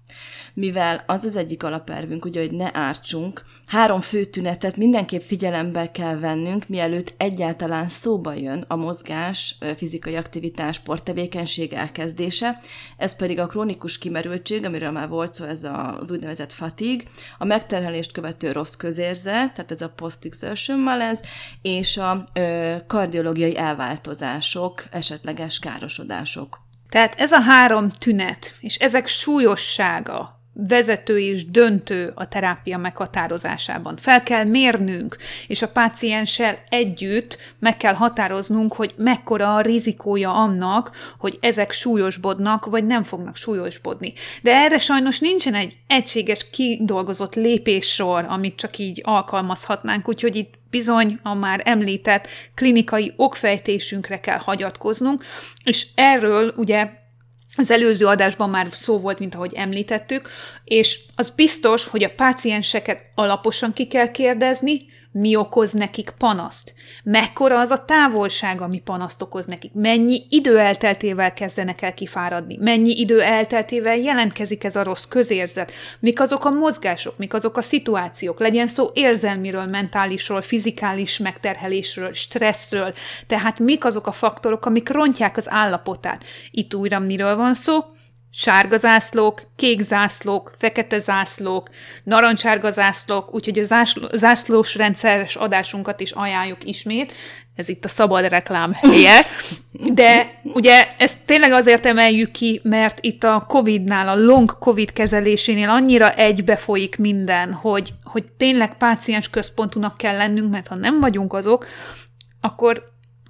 mivel 0.55 1.05
az 1.07 1.25
az 1.25 1.37
egyik 1.37 1.63
alapelvünk, 1.63 2.25
ugye, 2.25 2.41
hogy 2.41 2.53
ne 2.53 2.69
ártsunk, 2.73 3.45
három 3.67 4.01
fő 4.01 4.25
tünetet 4.25 4.77
mindenképp 4.77 5.21
figyelembe 5.21 5.91
kell 5.91 6.19
vennünk, 6.19 6.69
mielőtt 6.69 7.15
egyáltalán 7.17 7.89
szóba 7.89 8.33
jön 8.33 8.65
a 8.69 8.77
mozgás, 8.77 9.57
fizikai 9.77 10.17
aktivitás, 10.17 10.77
sporttevékenység 10.77 11.73
elkezdése, 11.73 12.59
ez 12.97 13.17
pedig 13.17 13.39
a 13.39 13.47
krónikus 13.47 13.99
kimerültség, 13.99 14.65
amiről 14.65 14.91
már 14.91 15.09
volt 15.09 15.35
szó, 15.35 15.45
ez 15.45 15.65
az 15.65 16.11
úgynevezett 16.11 16.53
fatig, 16.53 17.09
a 17.39 17.45
megterhelést 17.45 18.13
követő 18.13 18.53
rossz 18.53 18.75
közérze, 18.75 19.31
tehát 19.33 19.71
ez 19.71 19.81
a 19.81 19.89
post-exertion 19.89 20.79
malaise, 20.79 21.21
és 21.63 21.97
a 21.97 22.29
ö, 22.33 22.75
kardiológiai 22.87 23.57
elváltozások, 23.57 24.85
esetleges 24.91 25.59
károsodások. 25.59 26.63
Tehát 26.89 27.15
ez 27.15 27.33
a 27.33 27.41
három 27.41 27.91
tünet, 27.91 28.55
és 28.61 28.77
ezek 28.77 29.07
súlyossága, 29.07 30.34
vezető 30.55 31.19
és 31.19 31.51
döntő 31.51 32.13
a 32.15 32.29
terápia 32.29 32.79
meghatározásában. 32.79 33.97
Fel 33.97 34.23
kell 34.23 34.45
mérnünk, 34.45 35.17
és 35.47 35.63
a 35.63 35.69
pácienssel 35.69 36.59
együtt 36.69 37.39
meg 37.59 37.77
kell 37.77 37.95
határoznunk, 37.95 38.73
hogy 38.73 38.95
mekkora 38.97 39.55
a 39.55 39.61
rizikója 39.61 40.35
annak, 40.35 40.91
hogy 41.19 41.39
ezek 41.41 41.73
súlyosbodnak, 41.73 42.67
vagy 42.67 42.87
nem 42.87 43.03
fognak 43.03 43.37
súlyosbodni. 43.37 44.13
De 44.43 44.55
erre 44.55 44.79
sajnos 44.79 45.19
nincsen 45.19 45.55
egy 45.55 45.77
egységes, 45.87 46.51
kidolgozott 46.51 47.35
lépéssor, 47.35 48.25
amit 48.29 48.57
csak 48.57 48.79
így 48.79 49.01
alkalmazhatnánk, 49.05 50.09
úgyhogy 50.09 50.37
itt 50.37 50.55
bizony 50.71 51.19
a 51.23 51.35
már 51.35 51.63
említett 51.65 52.29
klinikai 52.55 53.13
okfejtésünkre 53.17 54.21
kell 54.21 54.39
hagyatkoznunk, 54.39 55.25
és 55.65 55.87
erről 55.95 56.55
ugye 56.57 57.03
az 57.57 57.71
előző 57.71 58.07
adásban 58.07 58.51
már 58.51 58.67
szó 58.73 58.99
volt, 58.99 59.19
mint 59.19 59.35
ahogy 59.35 59.53
említettük, 59.55 60.29
és 60.65 60.99
az 61.17 61.31
biztos, 61.31 61.85
hogy 61.85 62.05
a 62.05 62.15
pácienseket 62.17 63.01
alaposan 63.15 63.73
ki 63.73 63.87
kell 63.87 64.11
kérdezni, 64.11 64.87
mi 65.17 65.37
okoz 65.37 65.73
nekik 65.73 66.11
panaszt, 66.19 66.75
mekkora 67.05 67.59
az 67.59 67.71
a 67.71 67.85
távolság, 67.85 68.61
ami 68.61 68.81
panaszt 68.81 69.23
okoz 69.23 69.47
nekik, 69.47 69.73
mennyi 69.75 70.27
idő 70.29 70.59
elteltével 70.59 71.33
kezdenek 71.33 71.83
el 71.83 71.95
kifáradni, 71.95 72.57
mennyi 72.61 73.01
idő 73.01 73.23
elteltével 73.23 73.97
jelentkezik 73.97 74.65
ez 74.65 74.77
a 74.77 74.83
rossz 74.83 75.05
közérzet, 75.05 75.73
mik 75.99 76.21
azok 76.21 76.45
a 76.45 76.51
mozgások, 76.51 77.19
mik 77.19 77.35
azok 77.35 77.57
a 77.57 77.63
szituációk, 77.63 78.41
legyen 78.41 78.67
szó 78.67 78.91
érzelmiről, 78.93 79.67
mentálisról, 79.67 80.43
fizikális 80.43 81.19
megterhelésről, 81.19 82.13
stresszről, 82.13 82.95
tehát 83.27 83.59
mik 83.59 83.85
azok 83.85 84.07
a 84.07 84.13
faktorok, 84.13 84.67
amik 84.67 84.89
rontják 84.89 85.37
az 85.37 85.51
állapotát. 85.51 86.25
Itt 86.51 86.75
újra 86.75 86.99
miről 86.99 87.37
van 87.37 87.55
szó? 87.55 87.94
Sárga 88.37 88.77
zászlók, 88.77 89.43
kék 89.57 89.81
zászlók, 89.81 90.51
fekete 90.59 90.99
zászlók, 90.99 91.71
narancsárga 92.05 92.71
zászlók, 92.71 93.35
úgyhogy 93.35 93.59
a 93.59 93.85
zászlós 94.13 94.75
rendszeres 94.75 95.37
adásunkat 95.37 96.01
is 96.01 96.11
ajánljuk 96.11 96.65
ismét. 96.65 97.13
Ez 97.55 97.69
itt 97.69 97.85
a 97.85 97.89
szabad 97.89 98.29
reklám 98.29 98.73
helye. 98.73 99.21
De 99.73 100.41
ugye 100.43 100.87
ezt 100.99 101.19
tényleg 101.25 101.53
azért 101.53 101.87
emeljük 101.87 102.31
ki, 102.31 102.61
mert 102.63 102.99
itt 103.01 103.25
a 103.25 103.45
COVID-nál, 103.49 104.09
a 104.09 104.25
long 104.25 104.59
COVID 104.59 104.93
kezelésénél 104.93 105.69
annyira 105.69 106.15
egybefolyik 106.15 106.99
minden, 106.99 107.53
hogy, 107.53 107.93
hogy 108.05 108.25
tényleg 108.37 108.77
páciens 108.77 109.31
központúnak 109.31 109.97
kell 109.97 110.17
lennünk, 110.17 110.51
mert 110.51 110.67
ha 110.67 110.75
nem 110.75 111.01
vagyunk 111.01 111.33
azok, 111.33 111.67
akkor, 112.41 112.85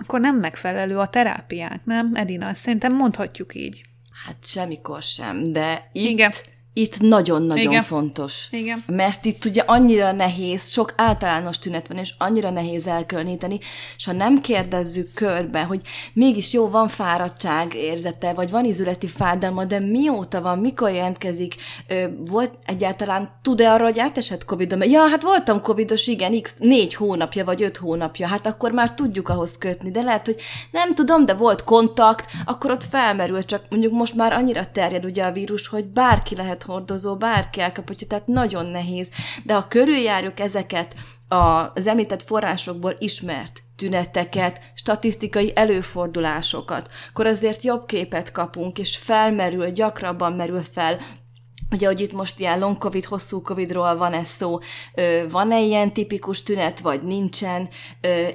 akkor 0.04 0.20
nem 0.20 0.36
megfelelő 0.36 0.98
a 0.98 1.08
terápiánk, 1.08 1.84
nem, 1.84 2.10
Edina? 2.14 2.54
Szerintem 2.54 2.92
mondhatjuk 2.92 3.54
így. 3.54 3.82
Hát 4.24 4.36
semmikor 4.42 5.02
sem, 5.02 5.42
de 5.52 5.88
itt, 5.92 6.08
Igen 6.08 6.32
itt 6.76 7.00
nagyon-nagyon 7.00 7.70
Igen. 7.70 7.82
fontos. 7.82 8.46
Igen. 8.50 8.84
Mert 8.86 9.24
itt 9.24 9.44
ugye 9.44 9.62
annyira 9.66 10.12
nehéz, 10.12 10.70
sok 10.70 10.92
általános 10.96 11.58
tünet 11.58 11.88
van, 11.88 11.98
és 11.98 12.14
annyira 12.18 12.50
nehéz 12.50 12.86
elkülöníteni, 12.86 13.58
és 13.96 14.04
ha 14.04 14.12
nem 14.12 14.40
kérdezzük 14.40 15.14
körbe, 15.14 15.62
hogy 15.62 15.80
mégis 16.12 16.52
jó, 16.52 16.68
van 16.68 16.88
fáradtság 16.88 17.74
érzete, 17.74 18.32
vagy 18.32 18.50
van 18.50 18.64
izületi 18.64 19.06
fájdalma, 19.06 19.64
de 19.64 19.78
mióta 19.78 20.40
van, 20.40 20.58
mikor 20.58 20.90
jelentkezik, 20.90 21.54
ö, 21.88 22.04
volt 22.26 22.50
egyáltalán, 22.66 23.30
tud-e 23.42 23.72
arra, 23.72 23.84
hogy 23.84 23.98
átesett 23.98 24.44
covid 24.44 24.76
Ja, 24.80 25.08
hát 25.08 25.22
voltam 25.22 25.60
covidos, 25.60 26.06
igen, 26.06 26.40
x 26.40 26.54
négy 26.58 26.94
hónapja, 26.94 27.44
vagy 27.44 27.62
öt 27.62 27.76
hónapja, 27.76 28.26
hát 28.26 28.46
akkor 28.46 28.72
már 28.72 28.94
tudjuk 28.94 29.28
ahhoz 29.28 29.58
kötni, 29.58 29.90
de 29.90 30.02
lehet, 30.02 30.26
hogy 30.26 30.36
nem 30.70 30.94
tudom, 30.94 31.24
de 31.24 31.34
volt 31.34 31.64
kontakt, 31.64 32.30
akkor 32.44 32.70
ott 32.70 32.84
felmerül, 32.84 33.44
csak 33.44 33.62
mondjuk 33.70 33.92
most 33.92 34.14
már 34.14 34.32
annyira 34.32 34.70
terjed 34.72 35.04
ugye 35.04 35.24
a 35.24 35.32
vírus, 35.32 35.66
hogy 35.66 35.84
bárki 35.84 36.36
lehet 36.36 36.62
hordozó, 36.64 37.16
bárki 37.16 37.60
elkaphatja, 37.60 38.06
tehát 38.06 38.26
nagyon 38.26 38.66
nehéz. 38.66 39.08
De 39.42 39.54
ha 39.54 39.68
körüljárjuk 39.68 40.40
ezeket 40.40 40.94
az 41.74 41.86
említett 41.86 42.22
forrásokból 42.22 42.94
ismert 42.98 43.62
tüneteket, 43.76 44.60
statisztikai 44.74 45.52
előfordulásokat, 45.54 46.88
akkor 47.10 47.26
azért 47.26 47.62
jobb 47.62 47.86
képet 47.86 48.32
kapunk, 48.32 48.78
és 48.78 48.96
felmerül, 48.96 49.70
gyakrabban 49.70 50.32
merül 50.32 50.62
fel 50.62 50.98
Ugye, 51.70 51.86
hogy 51.86 52.00
itt 52.00 52.12
most 52.12 52.40
ilyen 52.40 52.58
long 52.58 52.78
covid, 52.78 53.04
hosszú 53.04 53.42
covidról 53.42 53.96
van 53.96 54.12
ez 54.12 54.28
szó, 54.28 54.58
van-e 55.30 55.60
ilyen 55.60 55.92
tipikus 55.92 56.42
tünet, 56.42 56.80
vagy 56.80 57.02
nincsen, 57.02 57.68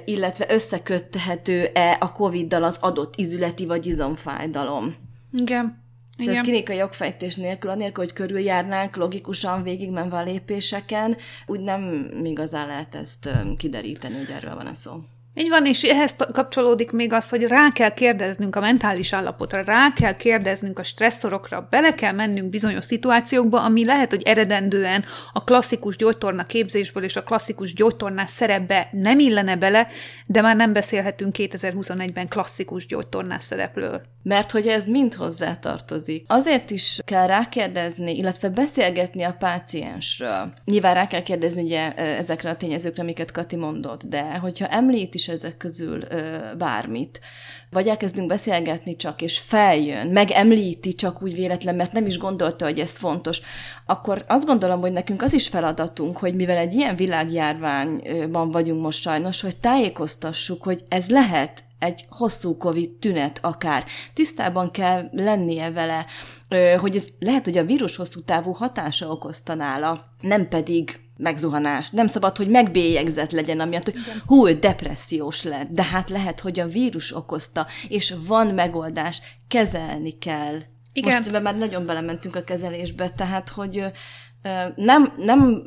illetve 0.04 0.46
összeköthető-e 0.48 1.96
a 2.00 2.12
coviddal 2.12 2.64
az 2.64 2.76
adott 2.80 3.16
izületi 3.16 3.66
vagy 3.66 3.86
izomfájdalom? 3.86 4.94
Igen. 5.32 5.79
És 6.20 6.26
Igen. 6.26 6.38
ez 6.38 6.42
klinikai 6.42 6.76
jogfejtés 6.76 7.36
nélkül, 7.36 7.70
anélkül, 7.70 8.04
hogy 8.04 8.12
körüljárnánk 8.12 8.96
logikusan 8.96 9.62
végigmenve 9.62 10.16
a 10.16 10.22
lépéseken, 10.22 11.16
úgy 11.46 11.60
nem 11.60 12.10
igazán 12.24 12.66
lehet 12.66 12.94
ezt 12.94 13.28
kideríteni, 13.56 14.16
hogy 14.16 14.30
erről 14.30 14.54
van 14.54 14.66
a 14.66 14.74
szó. 14.74 14.92
Így 15.34 15.48
van, 15.48 15.66
és 15.66 15.82
ehhez 15.82 16.14
kapcsolódik 16.32 16.90
még 16.90 17.12
az, 17.12 17.28
hogy 17.28 17.42
rá 17.42 17.72
kell 17.72 17.94
kérdeznünk 17.94 18.56
a 18.56 18.60
mentális 18.60 19.12
állapotra, 19.12 19.62
rá 19.62 19.92
kell 19.92 20.14
kérdeznünk 20.14 20.78
a 20.78 20.82
stresszorokra, 20.82 21.66
bele 21.70 21.94
kell 21.94 22.12
mennünk 22.12 22.48
bizonyos 22.48 22.84
szituációkba, 22.84 23.62
ami 23.62 23.84
lehet, 23.84 24.10
hogy 24.10 24.22
eredendően 24.22 25.04
a 25.32 25.44
klasszikus 25.44 25.96
gyógytorna 25.96 26.44
képzésből 26.44 27.04
és 27.04 27.16
a 27.16 27.22
klasszikus 27.22 27.74
gyógytornás 27.74 28.30
szerepbe 28.30 28.88
nem 28.92 29.18
illene 29.18 29.56
bele, 29.56 29.88
de 30.26 30.40
már 30.40 30.56
nem 30.56 30.72
beszélhetünk 30.72 31.34
2021-ben 31.38 32.28
klasszikus 32.28 32.86
gyógytornás 32.86 33.44
szereplől. 33.44 34.02
Mert 34.22 34.50
hogy 34.50 34.66
ez 34.66 34.86
mind 34.86 35.14
hozzá 35.14 35.56
tartozik. 35.56 36.24
Azért 36.28 36.70
is 36.70 36.98
kell 37.04 37.26
rákérdezni, 37.26 38.16
illetve 38.16 38.48
beszélgetni 38.48 39.22
a 39.22 39.36
páciensről. 39.38 40.52
Nyilván 40.64 40.94
rá 40.94 41.06
kell 41.06 41.22
kérdezni 41.22 41.62
ugye 41.62 41.94
ezekre 41.94 42.50
a 42.50 42.56
tényezőkre, 42.56 43.02
amiket 43.02 43.30
Kati 43.30 43.56
mondott, 43.56 44.04
de 44.04 44.38
hogyha 44.38 44.66
említ 44.66 45.14
is 45.14 45.28
ezek 45.28 45.56
közül 45.56 46.02
ö, 46.08 46.38
bármit, 46.58 47.20
vagy 47.70 47.88
elkezdünk 47.88 48.26
beszélgetni 48.26 48.96
csak, 48.96 49.22
és 49.22 49.38
feljön, 49.38 50.06
megemlíti 50.06 50.94
csak 50.94 51.22
úgy 51.22 51.34
véletlen, 51.34 51.74
mert 51.74 51.92
nem 51.92 52.06
is 52.06 52.18
gondolta, 52.18 52.64
hogy 52.64 52.78
ez 52.78 52.98
fontos, 52.98 53.40
akkor 53.86 54.24
azt 54.26 54.46
gondolom, 54.46 54.80
hogy 54.80 54.92
nekünk 54.92 55.22
az 55.22 55.32
is 55.32 55.48
feladatunk, 55.48 56.18
hogy 56.18 56.34
mivel 56.34 56.56
egy 56.56 56.74
ilyen 56.74 56.96
világjárványban 56.96 58.50
vagyunk 58.50 58.80
most 58.80 59.00
sajnos, 59.00 59.40
hogy 59.40 59.56
tájékoztassuk, 59.56 60.62
hogy 60.62 60.84
ez 60.88 61.08
lehet 61.10 61.62
egy 61.80 62.04
hosszú 62.08 62.56
COVID 62.56 62.90
tünet 62.90 63.38
akár. 63.42 63.84
Tisztában 64.14 64.70
kell 64.70 65.08
lennie 65.12 65.70
vele, 65.70 66.06
hogy 66.78 66.96
ez 66.96 67.08
lehet, 67.18 67.44
hogy 67.44 67.58
a 67.58 67.64
vírus 67.64 67.96
hosszú 67.96 68.24
távú 68.24 68.52
hatása 68.52 69.08
okozta 69.08 69.54
nála, 69.54 70.14
nem 70.20 70.48
pedig 70.48 71.00
megzuhanás. 71.16 71.90
Nem 71.90 72.06
szabad, 72.06 72.36
hogy 72.36 72.48
megbélyegzett 72.48 73.30
legyen, 73.30 73.60
amiatt, 73.60 73.84
hogy 73.84 73.94
hú, 74.26 74.58
depressziós 74.58 75.42
lett, 75.42 75.68
de 75.68 75.82
hát 75.82 76.10
lehet, 76.10 76.40
hogy 76.40 76.60
a 76.60 76.66
vírus 76.66 77.16
okozta, 77.16 77.66
és 77.88 78.14
van 78.26 78.46
megoldás, 78.46 79.22
kezelni 79.48 80.18
kell. 80.18 80.58
Igen. 80.92 81.16
Most 81.16 81.28
ebben 81.28 81.42
már 81.42 81.56
nagyon 81.56 81.86
belementünk 81.86 82.36
a 82.36 82.44
kezelésbe, 82.44 83.08
tehát, 83.08 83.48
hogy 83.48 83.84
nem, 84.76 85.12
nem 85.16 85.62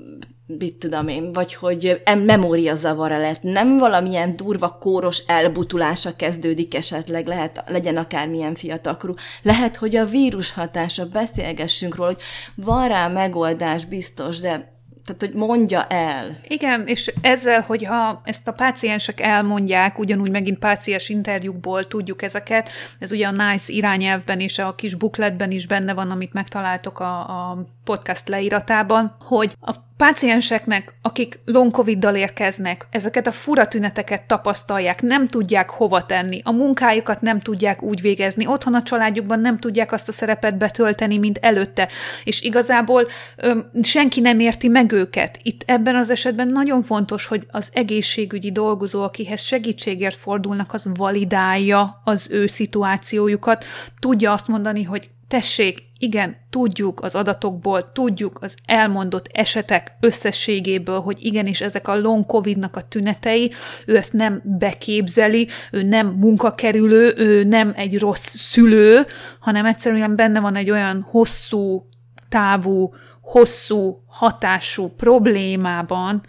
mit 0.45 0.75
tudom 0.75 1.07
én, 1.07 1.31
vagy 1.31 1.53
hogy 1.53 2.01
memóriazavara 2.25 3.17
lett, 3.17 3.41
nem 3.41 3.77
valamilyen 3.77 4.35
durva 4.35 4.77
kóros 4.77 5.17
elbutulása 5.27 6.15
kezdődik 6.15 6.75
esetleg, 6.75 7.27
lehet, 7.27 7.63
legyen 7.67 7.97
akármilyen 7.97 8.55
fiatalkorú. 8.55 9.13
Lehet, 9.41 9.75
hogy 9.75 9.95
a 9.95 10.05
vírus 10.05 10.51
hatása, 10.51 11.05
beszélgessünk 11.05 11.95
róla, 11.95 12.11
hogy 12.11 12.21
van 12.55 12.87
rá 12.87 13.07
megoldás 13.07 13.85
biztos, 13.85 14.39
de 14.39 14.72
tehát, 15.05 15.21
hogy 15.21 15.33
mondja 15.33 15.85
el. 15.87 16.37
Igen, 16.47 16.87
és 16.87 17.13
ezzel, 17.21 17.61
hogyha 17.61 18.21
ezt 18.23 18.47
a 18.47 18.51
páciensek 18.51 19.19
elmondják, 19.19 19.99
ugyanúgy 19.99 20.31
megint 20.31 20.59
páciens 20.59 21.09
interjúkból 21.09 21.87
tudjuk 21.87 22.21
ezeket, 22.21 22.69
ez 22.99 23.11
ugye 23.11 23.27
a 23.27 23.31
NICE 23.31 23.73
irányelvben 23.73 24.39
és 24.39 24.59
a 24.59 24.75
kis 24.75 24.95
bukletben 24.95 25.51
is 25.51 25.67
benne 25.67 25.93
van, 25.93 26.11
amit 26.11 26.33
megtaláltok 26.33 26.99
a, 26.99 27.19
a 27.19 27.65
podcast 27.83 28.27
leíratában, 28.27 29.15
hogy 29.19 29.55
a 29.61 29.75
pácienseknek, 29.97 30.95
akik 31.01 31.39
long 31.45 31.71
covid 31.71 32.03
érkeznek, 32.15 32.87
ezeket 32.89 33.27
a 33.27 33.31
fura 33.31 33.67
tüneteket 33.67 34.21
tapasztalják, 34.21 35.01
nem 35.01 35.27
tudják 35.27 35.69
hova 35.69 36.05
tenni, 36.05 36.41
a 36.43 36.51
munkájukat 36.51 37.21
nem 37.21 37.39
tudják 37.39 37.81
úgy 37.81 38.01
végezni, 38.01 38.47
otthon 38.47 38.73
a 38.73 38.83
családjukban 38.83 39.39
nem 39.39 39.59
tudják 39.59 39.91
azt 39.91 40.07
a 40.07 40.11
szerepet 40.11 40.57
betölteni, 40.57 41.17
mint 41.17 41.37
előtte, 41.37 41.87
és 42.23 42.41
igazából 42.41 43.07
ö, 43.35 43.59
senki 43.81 44.19
nem 44.19 44.39
érti 44.39 44.67
meg 44.67 44.91
őket. 44.91 45.39
Itt 45.41 45.63
ebben 45.65 45.95
az 45.95 46.09
esetben 46.09 46.47
nagyon 46.47 46.83
fontos, 46.83 47.25
hogy 47.25 47.47
az 47.51 47.69
egészségügyi 47.73 48.51
dolgozó, 48.51 49.03
akihez 49.03 49.41
segítségért 49.41 50.17
fordulnak, 50.17 50.73
az 50.73 50.89
validálja 50.93 52.01
az 52.03 52.29
ő 52.31 52.47
szituációjukat, 52.47 53.65
tudja 53.99 54.31
azt 54.31 54.47
mondani, 54.47 54.83
hogy 54.83 55.09
tessék, 55.27 55.91
igen, 56.03 56.35
tudjuk 56.49 57.03
az 57.03 57.15
adatokból, 57.15 57.91
tudjuk 57.91 58.37
az 58.41 58.57
elmondott 58.65 59.29
esetek 59.31 59.91
összességéből, 59.99 60.99
hogy 60.99 61.17
igenis 61.19 61.61
ezek 61.61 61.87
a 61.87 61.99
long 61.99 62.25
COVID-nak 62.25 62.75
a 62.75 62.87
tünetei, 62.87 63.51
ő 63.85 63.97
ezt 63.97 64.13
nem 64.13 64.41
beképzeli, 64.43 65.47
ő 65.71 65.83
nem 65.83 66.07
munkakerülő, 66.07 67.13
ő 67.17 67.43
nem 67.43 67.73
egy 67.75 67.99
rossz 67.99 68.35
szülő, 68.35 69.05
hanem 69.39 69.65
egyszerűen 69.65 70.15
benne 70.15 70.39
van 70.39 70.55
egy 70.55 70.69
olyan 70.69 71.01
hosszú 71.09 71.85
távú, 72.29 72.93
hosszú 73.21 74.03
hatású 74.07 74.87
problémában, 74.87 76.21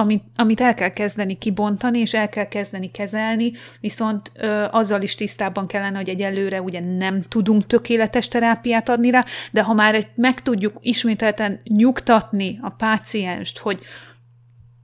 amit, 0.00 0.24
amit 0.36 0.60
el 0.60 0.74
kell 0.74 0.88
kezdeni 0.88 1.38
kibontani, 1.38 1.98
és 1.98 2.14
el 2.14 2.28
kell 2.28 2.48
kezdeni 2.48 2.90
kezelni, 2.90 3.52
viszont 3.80 4.32
ö, 4.34 4.64
azzal 4.70 5.02
is 5.02 5.14
tisztában 5.14 5.66
kellene, 5.66 5.96
hogy 5.96 6.08
egyelőre 6.08 6.62
ugye 6.62 6.80
nem 6.80 7.22
tudunk 7.22 7.66
tökéletes 7.66 8.28
terápiát 8.28 8.88
adni 8.88 9.10
rá, 9.10 9.24
de 9.50 9.62
ha 9.62 9.72
már 9.72 9.94
egy, 9.94 10.06
meg 10.14 10.42
tudjuk 10.42 10.76
ismételten 10.80 11.60
nyugtatni 11.64 12.58
a 12.62 12.70
pácienst, 12.70 13.58
hogy 13.58 13.78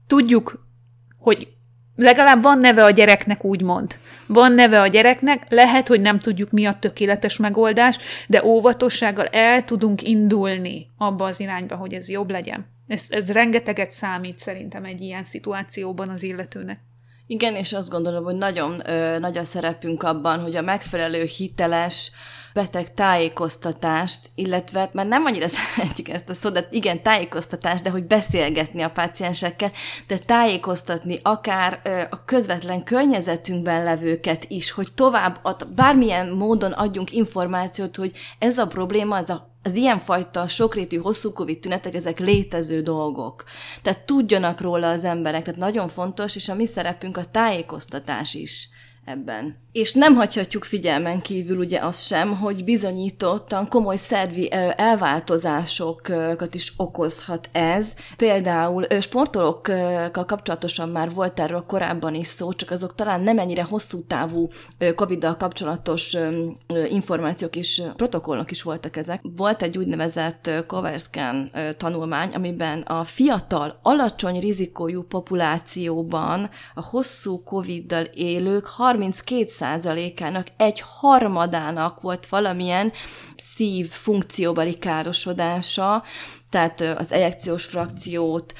tudjuk, 0.07 0.67
hogy 1.17 1.47
legalább 1.95 2.41
van 2.41 2.59
neve 2.59 2.83
a 2.83 2.89
gyereknek, 2.89 3.43
úgymond. 3.43 3.95
Van 4.27 4.51
neve 4.51 4.81
a 4.81 4.87
gyereknek, 4.87 5.45
lehet, 5.49 5.87
hogy 5.87 6.01
nem 6.01 6.19
tudjuk 6.19 6.51
mi 6.51 6.65
a 6.65 6.73
tökéletes 6.73 7.37
megoldás, 7.37 7.97
de 8.27 8.45
óvatossággal 8.45 9.25
el 9.25 9.63
tudunk 9.63 10.01
indulni 10.01 10.87
abba 10.97 11.25
az 11.25 11.39
irányba, 11.39 11.75
hogy 11.75 11.93
ez 11.93 12.09
jobb 12.09 12.29
legyen. 12.29 12.73
Ez, 12.87 13.05
ez 13.09 13.31
rengeteget 13.31 13.91
számít 13.91 14.39
szerintem 14.39 14.85
egy 14.85 15.01
ilyen 15.01 15.23
szituációban 15.23 16.09
az 16.09 16.23
illetőnek. 16.23 16.79
Igen, 17.27 17.55
és 17.55 17.73
azt 17.73 17.89
gondolom, 17.89 18.23
hogy 18.23 18.35
nagyon 18.35 18.89
ö, 18.89 19.19
nagy 19.19 19.37
a 19.37 19.43
szerepünk 19.43 20.03
abban, 20.03 20.39
hogy 20.39 20.55
a 20.55 20.61
megfelelő 20.61 21.23
hiteles 21.23 22.11
beteg 22.53 22.93
tájékoztatást, 22.93 24.29
illetve 24.35 24.89
már 24.93 25.07
nem 25.07 25.25
annyira 25.25 25.47
szeretjük 25.75 26.09
ezt 26.09 26.29
a 26.29 26.33
szót, 26.33 26.53
de 26.53 26.67
igen, 26.71 27.01
tájékoztatás, 27.01 27.81
de 27.81 27.89
hogy 27.89 28.03
beszélgetni 28.03 28.81
a 28.81 28.89
páciensekkel, 28.89 29.71
de 30.07 30.17
tájékoztatni 30.17 31.19
akár 31.23 31.79
ö, 31.83 32.01
a 32.09 32.25
közvetlen 32.25 32.83
környezetünkben 32.83 33.83
levőket 33.83 34.45
is, 34.47 34.71
hogy 34.71 34.87
tovább, 34.95 35.39
ad, 35.41 35.67
bármilyen 35.75 36.29
módon 36.29 36.71
adjunk 36.71 37.11
információt, 37.11 37.95
hogy 37.95 38.11
ez 38.39 38.57
a 38.57 38.67
probléma, 38.67 39.17
ez 39.17 39.29
a 39.29 39.54
az 39.65 39.75
ilyenfajta 39.75 40.47
sokrétű 40.47 40.97
hosszú 40.97 41.31
COVID 41.31 41.59
tünetek, 41.59 41.93
ezek 41.93 42.19
létező 42.19 42.81
dolgok. 42.81 43.43
Tehát 43.81 44.05
tudjanak 44.05 44.61
róla 44.61 44.89
az 44.89 45.03
emberek, 45.03 45.43
tehát 45.43 45.59
nagyon 45.59 45.87
fontos, 45.87 46.35
és 46.35 46.49
a 46.49 46.55
mi 46.55 46.65
szerepünk 46.65 47.17
a 47.17 47.25
tájékoztatás 47.25 48.33
is 48.33 48.69
ebben. 49.05 49.63
És 49.71 49.93
nem 49.93 50.15
hagyhatjuk 50.15 50.63
figyelmen 50.63 51.21
kívül 51.21 51.57
ugye 51.57 51.79
azt 51.79 52.05
sem, 52.05 52.35
hogy 52.35 52.63
bizonyítottan 52.63 53.67
komoly 53.67 53.95
szervi 53.95 54.51
elváltozásokat 54.75 56.55
is 56.55 56.73
okozhat 56.77 57.49
ez. 57.51 57.93
Például 58.17 58.85
sportolókkal 58.99 60.25
kapcsolatosan 60.25 60.89
már 60.89 61.13
volt 61.13 61.39
erről 61.39 61.63
korábban 61.67 62.13
is 62.15 62.27
szó, 62.27 62.53
csak 62.53 62.71
azok 62.71 62.95
talán 62.95 63.21
nem 63.21 63.37
ennyire 63.37 63.63
hosszú 63.63 64.03
távú 64.07 64.49
covid 64.95 65.35
kapcsolatos 65.37 66.17
információk 66.89 67.55
és 67.55 67.81
protokollok 67.95 68.51
is 68.51 68.61
voltak 68.61 68.97
ezek. 68.97 69.21
Volt 69.35 69.61
egy 69.61 69.77
úgynevezett 69.77 70.49
Coverscan 70.67 71.51
tanulmány, 71.77 72.29
amiben 72.33 72.81
a 72.81 73.03
fiatal, 73.03 73.79
alacsony 73.81 74.39
rizikójú 74.39 75.03
populációban 75.03 76.49
a 76.73 76.85
hosszú 76.85 77.43
COVID-dal 77.43 78.03
élők 78.03 78.65
32%-ának 78.99 80.47
egy 80.57 80.83
harmadának 80.99 82.01
volt 82.01 82.27
valamilyen 82.27 82.91
szív 83.35 83.89
funkcióbeli 83.89 84.77
károsodása, 84.77 86.03
tehát 86.49 86.81
az 86.97 87.11
ejekciós 87.11 87.65
frakciót 87.65 88.53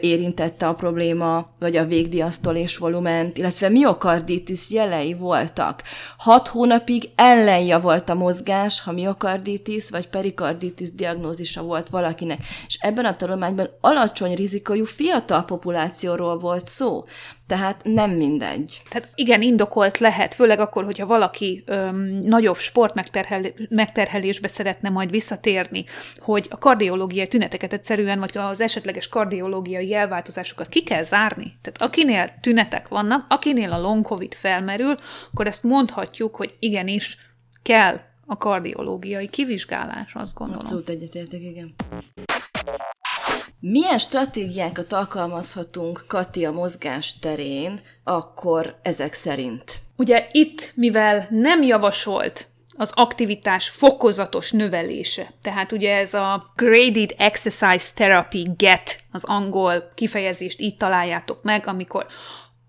érintette 0.00 0.68
a 0.68 0.74
probléma, 0.74 1.50
vagy 1.58 1.76
a 1.76 1.84
végdiasztolés 1.84 2.76
volument, 2.76 3.38
illetve 3.38 3.68
miokarditis 3.68 4.70
jelei 4.70 5.14
voltak. 5.14 5.82
Hat 6.18 6.48
hónapig 6.48 7.08
ellenja 7.14 7.80
volt 7.80 8.08
a 8.08 8.14
mozgás, 8.14 8.80
ha 8.80 8.92
miokarditis 8.92 9.90
vagy 9.90 10.08
perikarditis 10.08 10.94
diagnózisa 10.94 11.62
volt 11.62 11.88
valakinek. 11.88 12.38
És 12.66 12.78
ebben 12.80 13.04
a 13.04 13.16
tanulmányban 13.16 13.70
alacsony 13.80 14.34
rizikójú 14.34 14.84
fiatal 14.84 15.44
populációról 15.44 16.38
volt 16.38 16.66
szó. 16.66 17.04
Tehát 17.46 17.80
nem 17.84 18.10
mindegy. 18.10 18.82
Tehát 18.90 19.08
igen, 19.14 19.42
indokolt 19.42 19.98
lehet, 19.98 20.34
főleg 20.34 20.60
akkor, 20.60 20.84
hogyha 20.84 21.06
valaki 21.06 21.62
öm, 21.66 21.96
nagyobb 22.24 22.56
sport 22.56 22.94
megterhel, 22.94 23.42
megterhelésbe 23.68 24.48
szeretne 24.48 24.88
majd 24.88 25.10
visszatérni, 25.10 25.84
hogy 26.16 26.46
a 26.50 26.58
kardiológiai 26.58 27.28
tüneteket 27.28 27.72
egyszerűen, 27.72 28.18
vagy 28.18 28.38
az 28.38 28.60
esetleges 28.60 29.08
kardiológiai 29.08 29.94
elváltozásokat 29.94 30.68
ki 30.68 30.82
kell 30.82 31.02
zárni. 31.02 31.52
Tehát 31.62 31.82
akinél 31.82 32.28
tünetek 32.40 32.88
vannak, 32.88 33.26
akinél 33.28 33.72
a 33.72 33.80
long 33.80 34.04
covid 34.06 34.34
felmerül, 34.34 34.96
akkor 35.32 35.46
ezt 35.46 35.62
mondhatjuk, 35.62 36.36
hogy 36.36 36.54
igenis 36.58 37.16
kell 37.62 38.00
a 38.26 38.36
kardiológiai 38.36 39.28
kivizsgálás, 39.28 40.14
azt 40.14 40.34
gondolom. 40.34 40.62
Abszolút 40.62 40.88
egyetértek, 40.88 41.40
igen. 41.40 41.74
Milyen 43.60 43.98
stratégiákat 43.98 44.92
alkalmazhatunk 44.92 46.04
Kati 46.08 46.44
a 46.44 46.52
mozgás 46.52 47.18
terén, 47.18 47.80
akkor 48.04 48.78
ezek 48.82 49.12
szerint? 49.12 49.80
Ugye 49.96 50.28
itt, 50.32 50.72
mivel 50.74 51.26
nem 51.30 51.62
javasolt 51.62 52.48
az 52.76 52.92
aktivitás 52.94 53.68
fokozatos 53.68 54.52
növelése. 54.52 55.32
Tehát 55.42 55.72
ugye 55.72 55.96
ez 55.96 56.14
a 56.14 56.52
Graded 56.56 57.14
Exercise 57.18 57.92
Therapy 57.94 58.48
GET, 58.56 59.00
az 59.12 59.24
angol 59.24 59.92
kifejezést 59.94 60.60
így 60.60 60.76
találjátok 60.76 61.42
meg, 61.42 61.66
amikor 61.66 62.06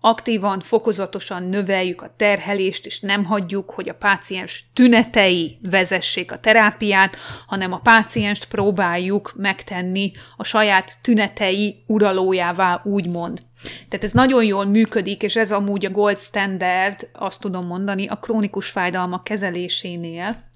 aktívan, 0.00 0.60
fokozatosan 0.60 1.42
növeljük 1.42 2.02
a 2.02 2.14
terhelést, 2.16 2.86
és 2.86 3.00
nem 3.00 3.24
hagyjuk, 3.24 3.70
hogy 3.70 3.88
a 3.88 3.94
páciens 3.94 4.64
tünetei 4.72 5.58
vezessék 5.70 6.32
a 6.32 6.38
terápiát, 6.38 7.16
hanem 7.46 7.72
a 7.72 7.80
pácienst 7.80 8.48
próbáljuk 8.48 9.32
megtenni 9.36 10.12
a 10.36 10.44
saját 10.44 10.98
tünetei 11.02 11.84
uralójává, 11.86 12.80
úgymond. 12.84 13.42
Tehát 13.88 14.04
ez 14.04 14.12
nagyon 14.12 14.44
jól 14.44 14.64
működik, 14.64 15.22
és 15.22 15.36
ez 15.36 15.52
amúgy 15.52 15.84
a 15.84 15.90
gold 15.90 16.18
standard, 16.18 17.08
azt 17.12 17.40
tudom 17.40 17.66
mondani, 17.66 18.06
a 18.06 18.16
krónikus 18.16 18.70
fájdalmak 18.70 19.24
kezelésénél. 19.24 20.46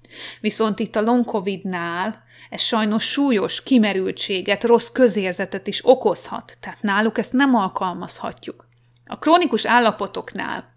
Viszont 0.41 0.79
itt 0.79 0.95
a 0.95 1.01
long 1.01 1.25
COVID-nál 1.25 2.23
ez 2.49 2.61
sajnos 2.61 3.03
súlyos 3.03 3.63
kimerültséget, 3.63 4.63
rossz 4.63 4.89
közérzetet 4.89 5.67
is 5.67 5.79
okozhat, 5.83 6.57
tehát 6.59 6.81
náluk 6.81 7.17
ezt 7.17 7.33
nem 7.33 7.55
alkalmazhatjuk. 7.55 8.71
A 9.05 9.19
krónikus 9.19 9.65
állapotoknál 9.65 10.71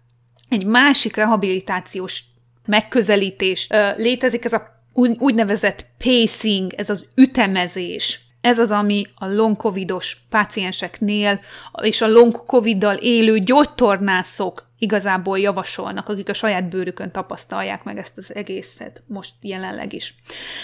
egy 0.49 0.65
másik 0.65 1.15
rehabilitációs 1.15 2.23
megközelítés 2.65 3.67
létezik, 3.97 4.45
ez 4.45 4.53
a 4.53 4.75
úgynevezett 5.17 5.85
pacing, 5.97 6.73
ez 6.73 6.89
az 6.89 7.11
ütemezés. 7.15 8.19
Ez 8.41 8.59
az, 8.59 8.71
ami 8.71 9.07
a 9.15 9.27
long 9.27 9.57
covidos 9.57 10.17
pácienseknél 10.29 11.39
és 11.81 12.01
a 12.01 12.07
long 12.07 12.45
coviddal 12.45 12.95
élő 12.95 13.39
gyógytornászok 13.39 14.65
igazából 14.77 15.39
javasolnak, 15.39 16.09
akik 16.09 16.29
a 16.29 16.33
saját 16.33 16.69
bőrükön 16.69 17.11
tapasztalják 17.11 17.83
meg 17.83 17.97
ezt 17.97 18.17
az 18.17 18.35
egészet, 18.35 19.03
most 19.07 19.33
jelenleg 19.41 19.93
is. 19.93 20.15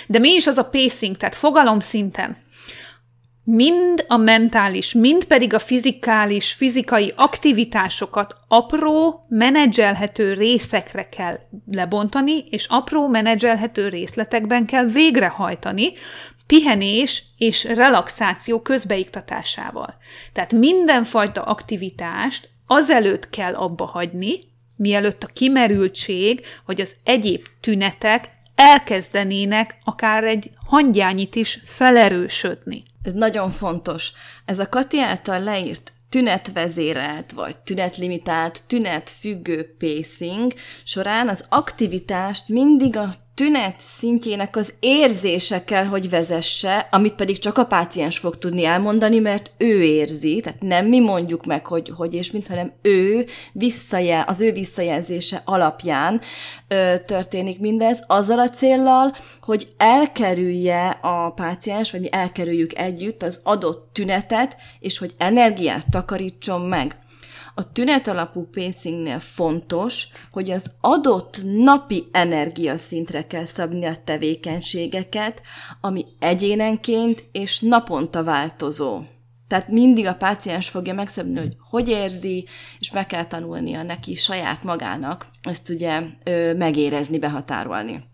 De 0.07 0.19
mi 0.19 0.29
is 0.29 0.47
az 0.47 0.57
a 0.57 0.69
pacing, 0.69 1.17
tehát 1.17 1.35
fogalom 1.35 1.79
szinten 1.79 2.37
mind 3.43 4.05
a 4.07 4.17
mentális, 4.17 4.93
mind 4.93 5.25
pedig 5.25 5.53
a 5.53 5.59
fizikális, 5.59 6.53
fizikai 6.53 7.13
aktivitásokat 7.15 8.35
apró, 8.47 9.25
menedzselhető 9.29 10.33
részekre 10.33 11.09
kell 11.09 11.39
lebontani, 11.71 12.43
és 12.49 12.65
apró, 12.65 13.07
menedzselhető 13.07 13.87
részletekben 13.87 14.65
kell 14.65 14.85
végrehajtani, 14.85 15.93
pihenés 16.47 17.23
és 17.37 17.63
relaxáció 17.63 18.61
közbeiktatásával. 18.61 19.95
Tehát 20.33 20.53
mindenfajta 20.53 21.41
aktivitást 21.41 22.49
azelőtt 22.67 23.29
kell 23.29 23.55
abba 23.55 23.85
hagyni, 23.85 24.33
mielőtt 24.75 25.23
a 25.23 25.27
kimerültség 25.33 26.45
vagy 26.65 26.81
az 26.81 26.95
egyéb 27.03 27.45
tünetek 27.61 28.29
elkezdenének 28.55 29.77
akár 29.83 30.23
egy 30.23 30.51
hangyányit 30.65 31.35
is 31.35 31.59
felerősödni. 31.65 32.83
Ez 33.03 33.13
nagyon 33.13 33.49
fontos. 33.49 34.11
Ez 34.45 34.59
a 34.59 34.69
Kati 34.69 34.99
által 34.99 35.43
leírt 35.43 35.93
tünetvezérelt 36.09 37.31
vagy 37.31 37.57
tünetlimitált, 37.57 38.63
tünetfüggő 38.67 39.75
pacing 39.77 40.53
során 40.83 41.29
az 41.29 41.45
aktivitást 41.49 42.49
mindig 42.49 42.97
a 42.97 43.09
tünet 43.35 43.75
szintjének 43.79 44.55
az 44.55 44.73
érzése 44.79 45.63
kell, 45.63 45.85
hogy 45.85 46.09
vezesse, 46.09 46.87
amit 46.91 47.13
pedig 47.13 47.37
csak 47.39 47.57
a 47.57 47.65
páciens 47.65 48.17
fog 48.17 48.37
tudni 48.37 48.65
elmondani, 48.65 49.19
mert 49.19 49.51
ő 49.57 49.83
érzi, 49.83 50.39
tehát 50.39 50.61
nem 50.61 50.85
mi 50.85 50.99
mondjuk 50.99 51.45
meg, 51.45 51.65
hogy, 51.65 51.91
hogy 51.95 52.13
és 52.13 52.31
mint, 52.31 52.47
hanem 52.47 52.73
ő 52.81 53.25
visszajel, 53.51 54.23
az 54.27 54.41
ő 54.41 54.51
visszajelzése 54.51 55.41
alapján 55.45 56.21
ö, 56.67 56.95
történik 57.05 57.59
mindez, 57.59 58.03
azzal 58.07 58.39
a 58.39 58.49
céllal, 58.49 59.15
hogy 59.41 59.67
elkerülje 59.77 60.99
a 61.01 61.29
páciens, 61.29 61.91
vagy 61.91 62.01
mi 62.01 62.11
elkerüljük 62.11 62.77
együtt 62.77 63.23
az 63.23 63.41
adott 63.43 63.89
tünetet, 63.93 64.57
és 64.79 64.97
hogy 64.97 65.13
energiát 65.17 65.85
takarítson 65.89 66.61
meg. 66.61 67.02
A 67.55 67.71
tünet 67.71 68.07
alapú 68.07 68.47
pacingnél 68.51 69.19
fontos, 69.19 70.07
hogy 70.31 70.51
az 70.51 70.71
adott 70.81 71.39
napi 71.43 72.03
energiaszintre 72.11 73.27
kell 73.27 73.45
szabni 73.45 73.85
a 73.85 73.95
tevékenységeket, 74.03 75.41
ami 75.81 76.05
egyénenként 76.19 77.25
és 77.31 77.59
naponta 77.59 78.23
változó. 78.23 79.01
Tehát 79.47 79.67
mindig 79.67 80.05
a 80.07 80.15
páciens 80.15 80.69
fogja 80.69 80.93
megszabni, 80.93 81.39
hogy 81.39 81.55
hogy 81.69 81.89
érzi, 81.89 82.47
és 82.79 82.91
meg 82.91 83.05
kell 83.05 83.25
tanulnia 83.25 83.83
neki 83.83 84.15
saját 84.15 84.63
magának 84.63 85.27
ezt 85.41 85.69
ugye 85.69 86.01
megérezni, 86.57 87.19
behatárolni. 87.19 88.11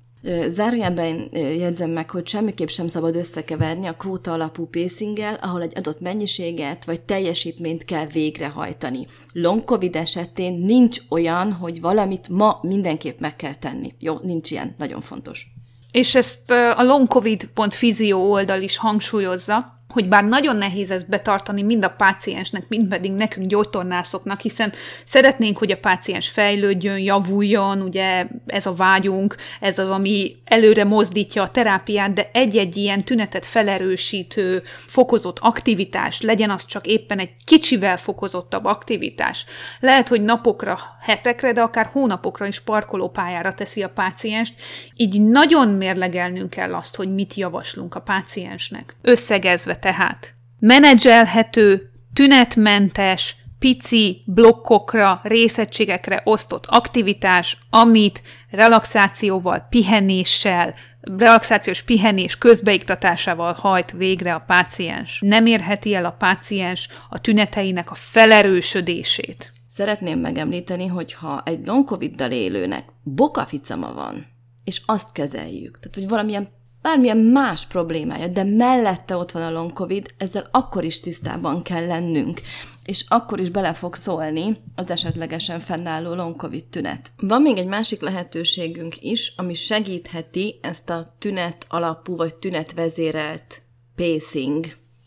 Zárójelben 0.47 1.27
jegyzem 1.31 1.89
meg, 1.89 2.09
hogy 2.09 2.27
semmiképp 2.27 2.67
sem 2.67 2.87
szabad 2.87 3.15
összekeverni 3.15 3.87
a 3.87 3.93
kvóta 3.93 4.33
alapú 4.33 4.67
pacinggel, 4.67 5.33
ahol 5.41 5.61
egy 5.61 5.77
adott 5.77 5.99
mennyiséget 5.99 6.85
vagy 6.85 7.01
teljesítményt 7.01 7.85
kell 7.85 8.05
végrehajtani. 8.05 9.07
Long 9.33 9.63
COVID 9.63 9.95
esetén 9.95 10.53
nincs 10.53 10.99
olyan, 11.09 11.53
hogy 11.53 11.81
valamit 11.81 12.29
ma 12.29 12.59
mindenképp 12.61 13.19
meg 13.19 13.35
kell 13.35 13.55
tenni. 13.55 13.93
Jó, 13.99 14.17
nincs 14.23 14.51
ilyen, 14.51 14.75
nagyon 14.77 15.01
fontos. 15.01 15.47
És 15.91 16.15
ezt 16.15 16.51
a 16.51 16.83
longcovid.physio 16.83 18.17
oldal 18.17 18.61
is 18.61 18.77
hangsúlyozza, 18.77 19.78
hogy 19.93 20.07
bár 20.07 20.25
nagyon 20.25 20.55
nehéz 20.55 20.91
ezt 20.91 21.09
betartani 21.09 21.61
mind 21.61 21.85
a 21.85 21.89
páciensnek, 21.89 22.67
mind 22.67 22.87
pedig 22.87 23.11
nekünk 23.11 23.47
gyógytornászoknak, 23.47 24.39
hiszen 24.39 24.71
szeretnénk, 25.05 25.57
hogy 25.57 25.71
a 25.71 25.77
páciens 25.77 26.29
fejlődjön, 26.29 26.97
javuljon, 26.97 27.81
ugye 27.81 28.27
ez 28.45 28.65
a 28.65 28.73
vágyunk, 28.73 29.35
ez 29.59 29.79
az, 29.79 29.89
ami 29.89 30.35
előre 30.45 30.83
mozdítja 30.83 31.43
a 31.43 31.49
terápiát, 31.49 32.13
de 32.13 32.29
egy-egy 32.33 32.77
ilyen 32.77 33.03
tünetet 33.03 33.45
felerősítő, 33.45 34.63
fokozott 34.77 35.37
aktivitás, 35.39 36.21
legyen 36.21 36.49
az 36.49 36.65
csak 36.65 36.87
éppen 36.87 37.19
egy 37.19 37.31
kicsivel 37.45 37.97
fokozottabb 37.97 38.65
aktivitás. 38.65 39.45
Lehet, 39.79 40.07
hogy 40.07 40.21
napokra, 40.21 40.79
hetekre, 41.01 41.51
de 41.51 41.61
akár 41.61 41.89
hónapokra 41.91 42.47
is 42.47 42.59
parkolópályára 42.59 43.53
teszi 43.53 43.83
a 43.83 43.89
pácienst, 43.89 44.53
így 44.95 45.21
nagyon 45.21 45.67
mérlegelnünk 45.67 46.49
kell 46.49 46.75
azt, 46.75 46.95
hogy 46.95 47.13
mit 47.13 47.33
javaslunk 47.33 47.95
a 47.95 48.01
páciensnek. 48.01 48.95
Összegezve 49.01 49.77
tehát 49.79 50.33
menedzselhető, 50.59 51.91
tünetmentes, 52.13 53.35
pici 53.59 54.23
blokkokra, 54.25 55.19
részegységekre 55.23 56.21
osztott 56.23 56.65
aktivitás, 56.65 57.57
amit 57.69 58.21
relaxációval, 58.49 59.65
pihenéssel, 59.69 60.73
relaxációs 61.01 61.83
pihenés 61.83 62.37
közbeiktatásával 62.37 63.53
hajt 63.53 63.91
végre 63.91 64.33
a 64.33 64.43
páciens. 64.47 65.19
Nem 65.21 65.45
érheti 65.45 65.93
el 65.93 66.05
a 66.05 66.15
páciens 66.19 66.89
a 67.09 67.21
tüneteinek 67.21 67.91
a 67.91 67.95
felerősödését. 67.95 69.53
Szeretném 69.67 70.19
megemlíteni, 70.19 70.87
hogy 70.87 71.13
ha 71.13 71.41
egy 71.45 71.65
long 71.65 71.85
covid 71.85 72.31
élőnek 72.31 72.85
bokaficama 73.03 73.93
van, 73.93 74.25
és 74.63 74.81
azt 74.85 75.11
kezeljük, 75.11 75.79
tehát 75.79 75.95
hogy 75.95 76.07
valamilyen 76.07 76.49
bármilyen 76.81 77.17
más 77.17 77.65
problémája, 77.65 78.27
de 78.27 78.43
mellette 78.43 79.15
ott 79.15 79.31
van 79.31 79.43
a 79.43 79.51
long 79.51 79.73
covid, 79.73 80.13
ezzel 80.17 80.47
akkor 80.51 80.83
is 80.83 80.99
tisztában 80.99 81.61
kell 81.63 81.85
lennünk, 81.85 82.41
és 82.83 83.05
akkor 83.07 83.39
is 83.39 83.49
bele 83.49 83.73
fog 83.73 83.95
szólni 83.95 84.57
az 84.75 84.89
esetlegesen 84.89 85.59
fennálló 85.59 86.13
long 86.13 86.35
covid 86.35 86.65
tünet. 86.65 87.11
Van 87.17 87.41
még 87.41 87.57
egy 87.57 87.67
másik 87.67 88.01
lehetőségünk 88.01 89.01
is, 89.01 89.33
ami 89.37 89.53
segítheti 89.53 90.59
ezt 90.61 90.89
a 90.89 91.15
tünet 91.19 91.65
alapú 91.69 92.15
vagy 92.15 92.35
tünetvezérelt 92.35 93.61
pacing 93.95 94.65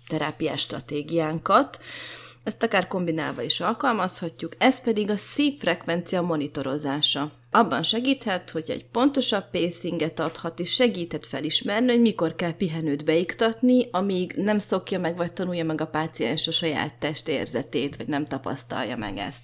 terápiás 0.09 0.61
stratégiánkat, 0.61 1.79
ezt 2.45 2.63
akár 2.63 2.87
kombinálva 2.87 3.43
is 3.43 3.61
alkalmazhatjuk, 3.61 4.55
ez 4.59 4.81
pedig 4.81 5.11
a 5.11 5.17
szívfrekvencia 5.17 6.23
monitorozása. 6.23 7.33
Abban 7.55 7.83
segíthet, 7.83 8.51
hogy 8.51 8.71
egy 8.71 8.85
pontosabb 8.85 9.51
pacinget 9.51 10.21
adhat, 10.21 10.61
és 10.61 10.73
segíthet 10.73 11.27
felismerni, 11.27 11.91
hogy 11.91 12.01
mikor 12.01 12.35
kell 12.35 12.57
pihenőt 12.57 13.05
beiktatni, 13.05 13.89
amíg 13.91 14.33
nem 14.37 14.59
szokja 14.59 14.99
meg, 14.99 15.17
vagy 15.17 15.33
tanulja 15.33 15.65
meg 15.65 15.81
a 15.81 15.87
páciens 15.87 16.49
a 16.49 16.53
saját 16.53 16.95
testérzetét, 16.99 17.97
vagy 17.97 18.07
nem 18.07 18.25
tapasztalja 18.25 18.97
meg 18.97 19.19
ezt. 19.19 19.43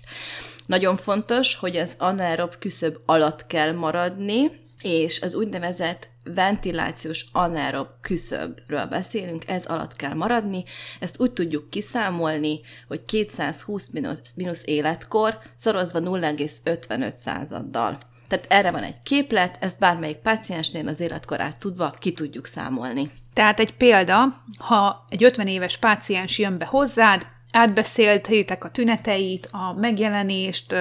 Nagyon 0.66 0.96
fontos, 0.96 1.54
hogy 1.54 1.76
az 1.76 1.94
anaerob 1.98 2.58
küszöb 2.58 2.96
alatt 3.06 3.46
kell 3.46 3.72
maradni, 3.72 4.50
és 4.82 5.20
az 5.20 5.34
úgynevezett 5.34 6.08
ventilációs 6.34 7.26
anaerob 7.32 7.88
küszöbről 8.00 8.86
beszélünk, 8.86 9.48
ez 9.48 9.64
alatt 9.66 9.96
kell 9.96 10.14
maradni. 10.14 10.64
Ezt 11.00 11.20
úgy 11.20 11.32
tudjuk 11.32 11.70
kiszámolni, 11.70 12.60
hogy 12.88 13.04
220 13.04 13.90
mínusz 14.36 14.62
életkor 14.64 15.38
szorozva 15.56 15.98
0,55 16.00 17.16
századdal. 17.16 17.98
Tehát 18.28 18.46
erre 18.48 18.70
van 18.70 18.82
egy 18.82 19.02
képlet, 19.02 19.56
ezt 19.60 19.78
bármelyik 19.78 20.16
páciensnél 20.16 20.88
az 20.88 21.00
életkorát 21.00 21.58
tudva 21.58 21.94
ki 21.98 22.12
tudjuk 22.12 22.46
számolni. 22.46 23.10
Tehát 23.32 23.60
egy 23.60 23.74
példa, 23.74 24.44
ha 24.58 25.06
egy 25.08 25.24
50 25.24 25.46
éves 25.46 25.76
páciens 25.76 26.38
jön 26.38 26.58
be 26.58 26.64
hozzád, 26.64 27.26
átbeszéltétek 27.52 28.64
a 28.64 28.70
tüneteit, 28.70 29.48
a 29.52 29.72
megjelenést, 29.72 30.74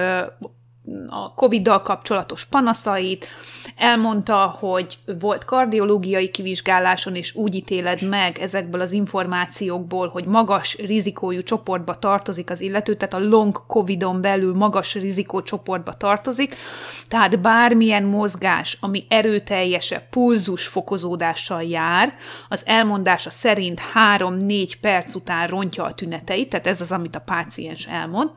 a 1.08 1.34
COVID-dal 1.34 1.82
kapcsolatos 1.82 2.44
panaszait, 2.44 3.26
elmondta, 3.76 4.56
hogy 4.58 4.98
volt 5.20 5.44
kardiológiai 5.44 6.30
kivizsgáláson, 6.30 7.14
és 7.14 7.34
úgy 7.34 7.54
ítéled 7.54 8.08
meg 8.08 8.38
ezekből 8.38 8.80
az 8.80 8.92
információkból, 8.92 10.08
hogy 10.08 10.24
magas 10.24 10.76
rizikójú 10.76 11.42
csoportba 11.42 11.98
tartozik 11.98 12.50
az 12.50 12.60
illető, 12.60 12.94
tehát 12.94 13.14
a 13.14 13.28
long 13.28 13.66
COVID-on 13.66 14.20
belül 14.20 14.54
magas 14.54 14.94
rizikó 14.94 15.42
csoportba 15.42 15.92
tartozik, 15.92 16.56
tehát 17.08 17.40
bármilyen 17.40 18.04
mozgás, 18.04 18.76
ami 18.80 19.06
erőteljesebb 19.08 20.08
pulzus 20.10 20.66
fokozódással 20.66 21.62
jár, 21.62 22.14
az 22.48 22.62
elmondása 22.66 23.30
szerint 23.30 23.80
3-4 24.16 24.72
perc 24.80 25.14
után 25.14 25.46
rontja 25.46 25.84
a 25.84 25.94
tüneteit, 25.94 26.48
tehát 26.48 26.66
ez 26.66 26.80
az, 26.80 26.92
amit 26.92 27.16
a 27.16 27.20
páciens 27.20 27.86
elmond, 27.86 28.30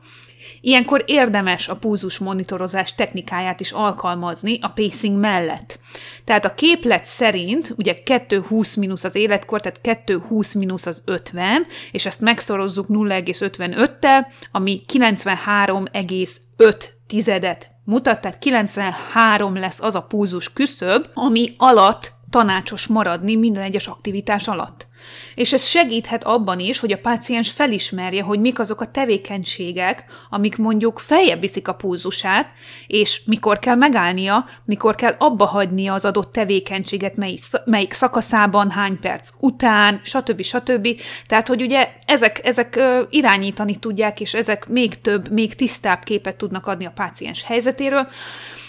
Ilyenkor 0.60 1.02
érdemes 1.06 1.68
a 1.68 1.76
púzus 1.76 2.18
monitorozás 2.18 2.94
technikáját 2.94 3.60
is 3.60 3.70
alkalmazni 3.70 4.58
a 4.60 4.68
pacing 4.68 5.18
mellett. 5.18 5.78
Tehát 6.24 6.44
a 6.44 6.54
képlet 6.54 7.04
szerint 7.04 7.74
ugye 7.76 7.96
2,20 8.04 8.78
mínusz 8.78 9.04
az 9.04 9.14
életkor, 9.14 9.60
tehát 9.60 10.04
2,20 10.06 10.58
mínusz 10.58 10.86
az 10.86 11.02
50, 11.06 11.66
és 11.92 12.06
ezt 12.06 12.20
megszorozzuk 12.20 12.86
0,55-tel, 12.88 14.26
ami 14.52 14.82
93,5 14.92 16.84
tizedet 17.06 17.70
mutat, 17.84 18.20
tehát 18.20 18.38
93 18.38 19.56
lesz 19.56 19.80
az 19.80 19.94
a 19.94 20.02
púzus 20.02 20.52
küszöb, 20.52 21.06
ami 21.14 21.54
alatt 21.56 22.12
tanácsos 22.30 22.86
maradni 22.86 23.36
minden 23.36 23.62
egyes 23.62 23.86
aktivitás 23.86 24.48
alatt. 24.48 24.86
És 25.34 25.52
ez 25.52 25.64
segíthet 25.64 26.24
abban 26.24 26.58
is, 26.58 26.78
hogy 26.78 26.92
a 26.92 26.98
páciens 26.98 27.50
felismerje, 27.50 28.22
hogy 28.22 28.40
mik 28.40 28.58
azok 28.58 28.80
a 28.80 28.90
tevékenységek, 28.90 30.04
amik 30.30 30.56
mondjuk 30.56 30.98
feljebb 30.98 31.40
viszik 31.40 31.68
a 31.68 31.74
pulzusát, 31.74 32.46
és 32.86 33.22
mikor 33.24 33.58
kell 33.58 33.74
megállnia, 33.74 34.48
mikor 34.64 34.94
kell 34.94 35.14
abba 35.18 35.46
hagynia 35.46 35.94
az 35.94 36.04
adott 36.04 36.32
tevékenységet, 36.32 37.16
melyik, 37.64 37.92
szakaszában, 37.92 38.70
hány 38.70 38.98
perc 38.98 39.30
után, 39.40 40.00
stb. 40.04 40.42
stb. 40.42 40.88
Tehát, 41.26 41.48
hogy 41.48 41.62
ugye 41.62 41.88
ezek, 42.06 42.40
ezek 42.44 42.80
irányítani 43.10 43.76
tudják, 43.76 44.20
és 44.20 44.34
ezek 44.34 44.68
még 44.68 45.00
több, 45.00 45.30
még 45.30 45.54
tisztább 45.54 46.02
képet 46.02 46.36
tudnak 46.36 46.66
adni 46.66 46.84
a 46.84 46.92
páciens 46.94 47.42
helyzetéről. 47.42 48.08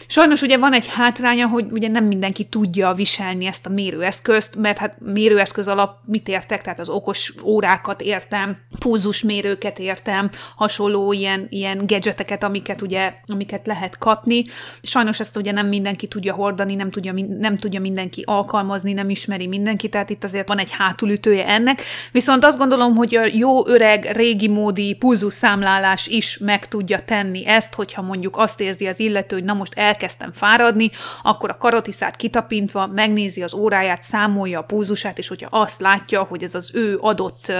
Sajnos 0.08 0.41
ugye 0.41 0.58
van 0.58 0.74
egy 0.74 0.88
hátránya, 0.88 1.47
hogy 1.47 1.66
ugye 1.72 1.88
nem 1.88 2.06
mindenki 2.06 2.45
tudja 2.45 2.93
viselni 2.93 3.45
ezt 3.45 3.66
a 3.66 3.70
mérőeszközt, 3.70 4.56
mert 4.56 4.78
hát 4.78 4.95
mérőeszköz 4.99 5.68
alap 5.68 5.97
mit 6.06 6.28
értek, 6.28 6.62
tehát 6.62 6.80
az 6.80 6.89
okos 6.89 7.34
órákat 7.43 8.01
értem, 8.01 8.58
pulzusmérőket 8.80 9.80
értem, 9.80 10.30
hasonló 10.56 11.12
ilyen, 11.12 11.47
ilyen 11.49 11.86
gadgeteket, 11.88 12.43
amiket 12.43 12.82
ugye, 12.82 13.14
amiket 13.28 13.68
lehet 13.68 13.97
kapni. 13.97 14.45
Sajnos 14.82 15.20
ezt 15.20 15.38
ugye 15.38 15.51
nem 15.51 15.68
mindenki 15.68 16.08
tudja 16.08 16.34
hordani, 16.34 16.76
nem 16.76 16.91
tudja, 16.91 17.14
nem 17.39 17.58
tudja 17.58 17.80
mindenki 17.80 18.24
alkalmazni, 18.26 18.93
nem 18.93 19.10
ismeri 19.10 19.47
mindenki, 19.47 19.89
tehát 19.89 20.10
itt 20.10 20.24
azért 20.24 20.47
van 20.47 20.60
egy 20.60 20.72
hátulütője 20.72 21.47
ennek. 21.47 21.82
Viszont 22.12 22.45
azt 22.45 22.58
gondolom, 22.58 22.95
hogy 22.95 23.16
a 23.16 23.26
jó 23.26 23.68
öreg, 23.68 24.10
régi 24.12 24.47
módi 24.47 24.95
pulzusszámlálás 24.95 26.08
is 26.08 26.38
meg 26.38 26.68
tudja 26.68 26.99
tenni 27.06 27.47
ezt, 27.47 27.74
hogyha 27.74 28.01
mondjuk 28.01 28.38
azt 28.38 28.62
érzi 28.62 28.88
az 28.88 28.99
illető, 28.99 29.36
hogy 29.36 29.45
na 29.45 29.54
most 29.54 29.74
elkezdtem 29.93 30.31
fáradni, 30.33 30.91
akkor 31.23 31.49
a 31.49 31.57
karotiszát 31.57 32.15
kitapintva 32.15 32.87
megnézi 32.87 33.43
az 33.43 33.53
óráját, 33.53 34.03
számolja 34.03 34.59
a 34.59 34.63
pulzusát, 34.63 35.17
és 35.17 35.27
hogyha 35.27 35.59
azt 35.59 35.79
látja, 35.79 36.23
hogy 36.23 36.43
ez 36.43 36.55
az 36.55 36.71
ő 36.73 36.97
adott 37.01 37.53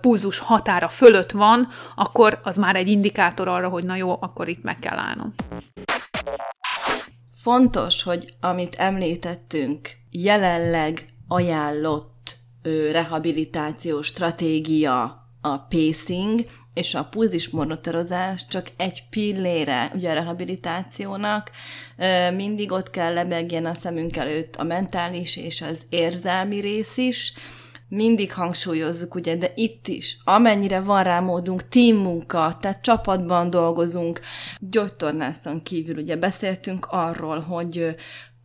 pulzus 0.00 0.38
határa 0.38 0.88
fölött 0.88 1.30
van, 1.30 1.68
akkor 1.94 2.40
az 2.42 2.56
már 2.56 2.76
egy 2.76 2.88
indikátor 2.88 3.48
arra, 3.48 3.68
hogy 3.68 3.84
na 3.84 3.96
jó, 3.96 4.16
akkor 4.20 4.48
itt 4.48 4.62
meg 4.62 4.78
kell 4.78 4.98
állnom. 4.98 5.34
Fontos, 7.42 8.02
hogy 8.02 8.34
amit 8.40 8.74
említettünk, 8.74 9.90
jelenleg 10.10 11.04
ajánlott 11.28 12.36
rehabilitációs 12.92 14.06
stratégia 14.06 15.19
a 15.40 15.58
pacing, 15.58 16.44
és 16.74 16.94
a 16.94 17.04
pulzis 17.04 17.48
monitorozás 17.48 18.46
csak 18.46 18.66
egy 18.76 19.04
pillére 19.10 19.90
ugye 19.94 20.10
a 20.10 20.14
rehabilitációnak, 20.14 21.50
mindig 22.34 22.72
ott 22.72 22.90
kell 22.90 23.12
lebegjen 23.12 23.66
a 23.66 23.74
szemünk 23.74 24.16
előtt 24.16 24.56
a 24.56 24.62
mentális 24.62 25.36
és 25.36 25.62
az 25.62 25.82
érzelmi 25.88 26.60
rész 26.60 26.96
is, 26.96 27.32
mindig 27.88 28.32
hangsúlyozzuk, 28.32 29.14
ugye, 29.14 29.36
de 29.36 29.52
itt 29.54 29.88
is, 29.88 30.18
amennyire 30.24 30.80
van 30.80 31.02
rá 31.02 31.20
módunk, 31.20 31.68
team 31.68 31.96
munka, 31.96 32.56
tehát 32.60 32.82
csapatban 32.82 33.50
dolgozunk, 33.50 34.20
gyógytornászon 34.58 35.62
kívül 35.62 35.96
ugye 35.96 36.16
beszéltünk 36.16 36.86
arról, 36.90 37.40
hogy 37.40 37.96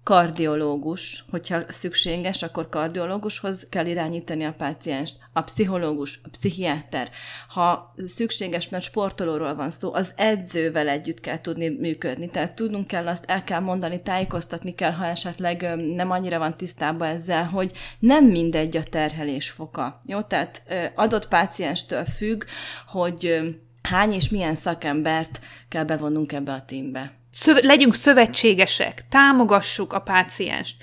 kardiológus, 0.05 1.23
hogyha 1.29 1.63
szükséges, 1.67 2.43
akkor 2.43 2.69
kardiológushoz 2.69 3.67
kell 3.69 3.85
irányítani 3.85 4.43
a 4.43 4.53
pácienst, 4.57 5.17
a 5.33 5.41
pszichológus, 5.41 6.19
a 6.23 6.27
pszichiáter. 6.29 7.09
Ha 7.47 7.93
szükséges, 8.05 8.69
mert 8.69 8.83
sportolóról 8.83 9.55
van 9.55 9.71
szó, 9.71 9.93
az 9.93 10.13
edzővel 10.15 10.87
együtt 10.87 11.19
kell 11.19 11.41
tudni 11.41 11.69
működni. 11.69 12.29
Tehát 12.29 12.53
tudnunk 12.53 12.87
kell 12.87 13.07
azt, 13.07 13.25
el 13.27 13.43
kell 13.43 13.59
mondani, 13.59 14.01
tájékoztatni 14.01 14.75
kell, 14.75 14.91
ha 14.91 15.05
esetleg 15.05 15.75
nem 15.95 16.11
annyira 16.11 16.39
van 16.39 16.57
tisztában 16.57 17.07
ezzel, 17.07 17.45
hogy 17.45 17.71
nem 17.99 18.25
mindegy 18.25 18.77
a 18.77 18.83
terhelés 18.83 19.49
foka. 19.49 19.99
Jó, 20.05 20.21
tehát 20.21 20.63
adott 20.95 21.27
pácienstől 21.27 22.05
függ, 22.05 22.43
hogy 22.87 23.39
hány 23.81 24.13
és 24.13 24.29
milyen 24.29 24.55
szakembert 24.55 25.39
kell 25.69 25.83
bevonnunk 25.83 26.31
ebbe 26.31 26.51
a 26.51 26.65
tímbe 26.65 27.23
szöve, 27.35 27.59
legyünk 27.63 27.93
szövetségesek, 27.93 29.05
támogassuk 29.09 29.93
a 29.93 29.99
pácienst, 29.99 30.75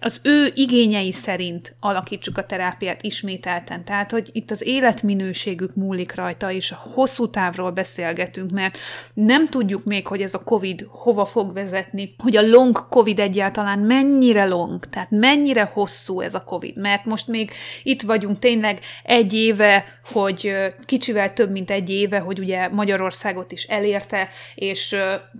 az 0.00 0.20
ő 0.24 0.52
igényei 0.54 1.12
szerint 1.12 1.76
alakítsuk 1.80 2.38
a 2.38 2.46
terápiát 2.46 3.02
ismételten. 3.02 3.84
Tehát, 3.84 4.10
hogy 4.10 4.28
itt 4.32 4.50
az 4.50 4.66
életminőségük 4.66 5.74
múlik 5.74 6.14
rajta, 6.14 6.50
és 6.50 6.72
a 6.72 6.82
hosszú 6.94 7.30
távról 7.30 7.70
beszélgetünk, 7.70 8.50
mert 8.50 8.78
nem 9.14 9.48
tudjuk 9.48 9.84
még, 9.84 10.06
hogy 10.06 10.22
ez 10.22 10.34
a 10.34 10.44
COVID 10.44 10.86
hova 10.88 11.24
fog 11.24 11.52
vezetni, 11.52 12.14
hogy 12.18 12.36
a 12.36 12.48
long 12.48 12.88
COVID 12.88 13.18
egyáltalán 13.18 13.78
mennyire 13.78 14.46
long, 14.46 14.84
tehát 14.90 15.10
mennyire 15.10 15.70
hosszú 15.72 16.20
ez 16.20 16.34
a 16.34 16.44
COVID, 16.44 16.76
mert 16.76 17.04
most 17.04 17.28
még 17.28 17.50
itt 17.82 18.02
vagyunk 18.02 18.38
tényleg 18.38 18.80
egy 19.02 19.34
éve, 19.34 19.84
hogy 20.12 20.52
kicsivel 20.84 21.32
több, 21.32 21.50
mint 21.50 21.70
egy 21.70 21.90
éve, 21.90 22.18
hogy 22.18 22.38
ugye 22.38 22.68
Magyarországot 22.68 23.52
is 23.52 23.64
elérte, 23.64 24.28
és 24.54 24.88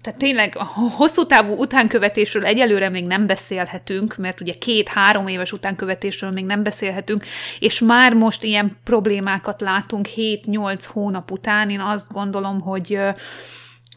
tehát 0.02 0.18
tényleg 0.18 0.56
a 0.60 0.64
hosszú 0.96 1.26
távú 1.26 1.52
utánkövetésről 1.52 2.44
egyelőre 2.44 2.88
még 2.88 3.04
nem 3.04 3.26
beszélhetünk, 3.26 4.16
mert 4.16 4.40
ugye 4.40 4.52
két-három 4.52 5.26
éves 5.26 5.52
utánkövetésről 5.52 6.30
még 6.30 6.44
nem 6.44 6.62
beszélhetünk, 6.62 7.24
és 7.58 7.78
már 7.78 8.14
most 8.14 8.42
ilyen 8.42 8.76
problémákat 8.84 9.60
látunk 9.60 10.08
7-8 10.16 10.84
hónap 10.86 11.30
után. 11.30 11.70
Én 11.70 11.80
azt 11.80 12.12
gondolom, 12.12 12.60
hogy, 12.60 12.98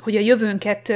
hogy 0.03 0.15
a 0.15 0.19
jövőnket 0.19 0.93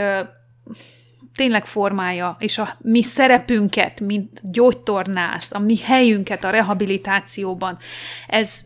tényleg 1.36 1.66
formája, 1.66 2.36
és 2.40 2.58
a 2.58 2.70
mi 2.78 3.04
szerepünket, 3.04 4.00
mint 4.00 4.42
gyógytornász, 4.44 5.52
a 5.52 5.60
mi 5.60 5.78
helyünket 5.78 6.44
a 6.44 6.50
rehabilitációban, 6.50 7.78
ez, 8.28 8.60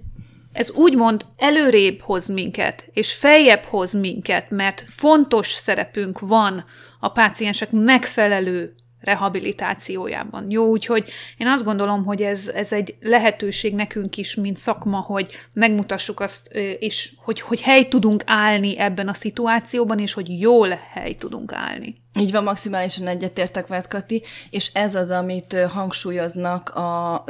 ez 0.54 0.72
úgymond 0.72 1.26
előrébb 1.38 1.99
hoz 1.99 2.28
minket, 2.28 2.89
és 2.93 3.14
feljebb 3.14 3.64
hoz 3.64 3.93
minket, 3.93 4.49
mert 4.49 4.84
fontos 4.88 5.47
szerepünk 5.47 6.20
van 6.20 6.66
a 7.02 7.10
páciensek 7.10 7.72
megfelelő 7.72 8.74
rehabilitációjában. 9.02 10.45
Jó, 10.49 10.66
úgyhogy 10.66 11.10
én 11.38 11.47
azt 11.47 11.64
gondolom, 11.64 12.06
hogy 12.06 12.22
ez, 12.22 12.47
ez 12.47 12.72
egy 12.72 12.95
lehetőség 12.99 13.76
nekünk 13.76 14.18
is, 14.18 14.36
mint 14.36 14.58
szakma, 14.58 14.99
hogy 14.99 15.32
megmutassuk 15.54 16.20
azt, 16.20 16.47
és 16.80 17.12
hogy, 17.18 17.41
hogy 17.41 17.62
hely 17.62 17.88
tudunk 17.88 18.24
állni 18.26 18.80
ebben 18.80 19.08
a 19.08 19.14
szituációban, 19.14 19.99
és 19.99 20.14
hogy 20.14 20.39
jól 20.39 20.80
hely 20.93 21.14
tudunk 21.14 21.54
állni. 21.54 22.02
Így 22.20 22.32
van, 22.32 22.43
maximálisan 22.43 23.08
egyetértek 23.08 23.68
veled, 23.68 23.88
Kati, 23.88 24.24
és 24.49 24.70
ez 24.74 24.95
az, 24.95 25.10
amit 25.12 25.58
hangsúlyoznak 25.70 26.70
a 26.70 27.24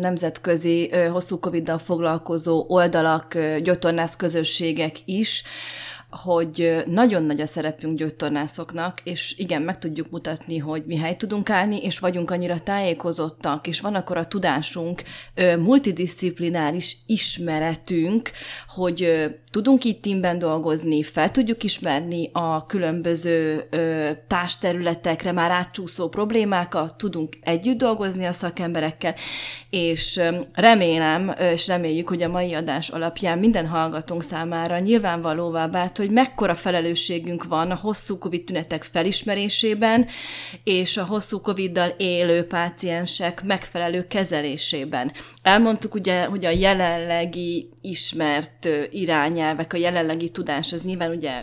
nemzetközi 0.00 0.90
hosszú 1.10 1.38
covid 1.38 1.70
foglalkozó 1.78 2.64
oldalak, 2.68 3.38
gyógytornász 3.62 4.16
közösségek 4.16 4.96
is, 5.04 5.42
hogy 6.10 6.84
nagyon 6.86 7.22
nagy 7.22 7.40
a 7.40 7.46
szerepünk 7.46 7.98
gyógytornászoknak, 7.98 9.00
és 9.04 9.34
igen, 9.38 9.62
meg 9.62 9.78
tudjuk 9.78 10.10
mutatni, 10.10 10.58
hogy 10.58 10.82
mi 10.86 10.96
hely 10.96 11.16
tudunk 11.16 11.50
állni, 11.50 11.82
és 11.82 11.98
vagyunk 11.98 12.30
annyira 12.30 12.58
tájékozottak, 12.58 13.66
és 13.66 13.80
van 13.80 13.94
akkor 13.94 14.16
a 14.16 14.26
tudásunk, 14.26 15.02
multidisziplináris 15.58 16.96
ismeretünk, 17.06 18.30
hogy 18.68 19.26
tudunk 19.50 19.84
itt 19.84 20.02
teamben 20.02 20.38
dolgozni, 20.38 21.02
fel 21.02 21.30
tudjuk 21.30 21.62
ismerni 21.62 22.30
a 22.32 22.66
különböző 22.66 23.68
társterületekre 24.28 25.32
már 25.32 25.50
átcsúszó 25.50 26.08
problémákat, 26.08 26.96
tudunk 26.96 27.36
együtt 27.40 27.78
dolgozni 27.78 28.24
a 28.24 28.32
szakemberekkel, 28.32 29.14
és 29.70 30.20
remélem, 30.52 31.34
és 31.52 31.66
reméljük, 31.66 32.08
hogy 32.08 32.22
a 32.22 32.28
mai 32.28 32.54
adás 32.54 32.88
alapján 32.88 33.38
minden 33.38 33.66
hallgatónk 33.66 34.22
számára 34.22 34.78
nyilvánvalóvá 34.78 35.68
vált, 35.68 35.96
hogy 35.96 36.05
mekkora 36.10 36.54
felelősségünk 36.54 37.44
van 37.44 37.70
a 37.70 37.74
hosszú 37.74 38.18
COVID 38.18 38.44
tünetek 38.44 38.82
felismerésében, 38.82 40.06
és 40.64 40.96
a 40.96 41.04
hosszú 41.04 41.40
COVID-dal 41.40 41.94
élő 41.96 42.46
páciensek 42.46 43.42
megfelelő 43.42 44.06
kezelésében. 44.06 45.12
Elmondtuk 45.42 45.94
ugye, 45.94 46.24
hogy 46.24 46.44
a 46.44 46.50
jelenlegi 46.50 47.68
ismert 47.80 48.68
irányelvek, 48.90 49.72
a 49.72 49.76
jelenlegi 49.76 50.28
tudás, 50.28 50.72
az 50.72 50.82
nyilván 50.82 51.10
ugye 51.10 51.42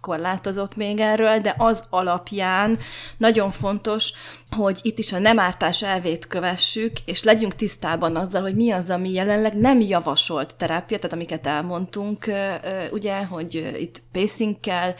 korlátozott 0.00 0.76
még 0.76 1.00
erről, 1.00 1.38
de 1.38 1.54
az 1.58 1.84
alapján 1.90 2.78
nagyon 3.16 3.50
fontos, 3.50 4.12
hogy 4.56 4.78
itt 4.82 4.98
is 4.98 5.12
a 5.12 5.18
nem 5.18 5.38
ártás 5.38 5.82
elvét 5.82 6.26
kövessük, 6.26 6.92
és 7.04 7.22
legyünk 7.22 7.54
tisztában 7.54 8.16
azzal, 8.16 8.42
hogy 8.42 8.54
mi 8.54 8.70
az, 8.70 8.90
ami 8.90 9.12
jelenleg 9.12 9.56
nem 9.56 9.80
javasolt 9.80 10.56
terápia, 10.56 10.96
tehát 10.96 11.12
amiket 11.12 11.46
elmondtunk, 11.46 12.30
ugye, 12.90 13.24
hogy 13.24 13.74
itt 13.78 14.02
pacing 14.12 14.60
kell, 14.60 14.94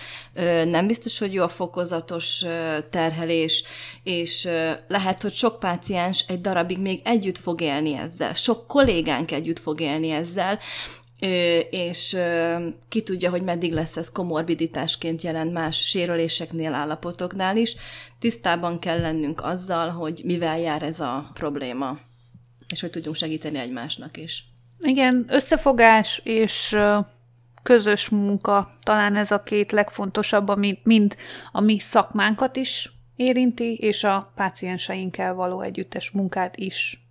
nem 0.65 0.87
biztos, 0.87 1.19
hogy 1.19 1.33
jó 1.33 1.43
a 1.43 1.49
fokozatos 1.49 2.45
terhelés, 2.91 3.65
és 4.03 4.49
lehet, 4.89 5.23
hogy 5.23 5.33
sok 5.33 5.59
páciens 5.59 6.25
egy 6.29 6.41
darabig 6.41 6.79
még 6.79 7.01
együtt 7.05 7.39
fog 7.39 7.61
élni 7.61 7.97
ezzel, 7.97 8.35
sok 8.35 8.67
kollégánk 8.67 9.33
együtt 9.33 9.59
fog 9.59 9.81
élni 9.81 10.11
ezzel, 10.11 10.59
és 11.71 12.17
ki 12.89 13.03
tudja, 13.03 13.31
hogy 13.31 13.43
meddig 13.43 13.73
lesz 13.73 13.97
ez 13.97 14.13
komorbiditásként 14.13 15.23
jelent 15.23 15.53
más 15.53 15.77
sérüléseknél, 15.77 16.75
állapotoknál 16.75 17.57
is. 17.57 17.77
Tisztában 18.19 18.79
kell 18.79 19.01
lennünk 19.01 19.41
azzal, 19.41 19.89
hogy 19.89 20.21
mivel 20.25 20.59
jár 20.59 20.83
ez 20.83 21.01
a 21.01 21.31
probléma, 21.35 21.99
és 22.69 22.81
hogy 22.81 22.91
tudjunk 22.91 23.17
segíteni 23.17 23.59
egymásnak 23.59 24.17
is. 24.17 24.45
Igen, 24.81 25.25
összefogás 25.29 26.21
és 26.25 26.77
közös 27.63 28.09
munka, 28.09 28.79
talán 28.83 29.17
ez 29.17 29.31
a 29.31 29.43
két 29.43 29.73
legfontosabb, 29.73 30.49
ami 30.49 30.79
mind 30.83 31.17
a 31.53 31.61
mi 31.61 31.79
szakmánkat 31.79 32.57
is 32.57 32.93
érinti, 33.17 33.75
és 33.75 34.05
a 34.05 34.33
pácienseinkkel 34.35 35.35
való 35.35 35.61
együttes 35.61 36.11
munkát 36.11 36.57
is. 36.57 37.08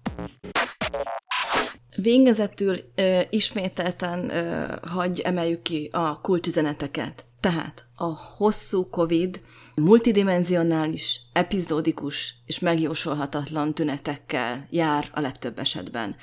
Végezetül 2.01 2.75
ö, 2.95 3.19
ismételten 3.29 4.29
ö, 4.29 4.65
hagy 4.81 5.19
emeljük 5.19 5.61
ki 5.61 5.89
a 5.91 6.21
kulcsüzeneteket. 6.21 7.25
Tehát 7.39 7.85
a 7.95 8.03
hosszú 8.37 8.89
COVID 8.89 9.41
multidimensionális, 9.75 11.21
epizódikus 11.33 12.35
és 12.45 12.59
megjósolhatatlan 12.59 13.73
tünetekkel 13.73 14.67
jár 14.69 15.09
a 15.13 15.19
legtöbb 15.19 15.59
esetben. 15.59 16.15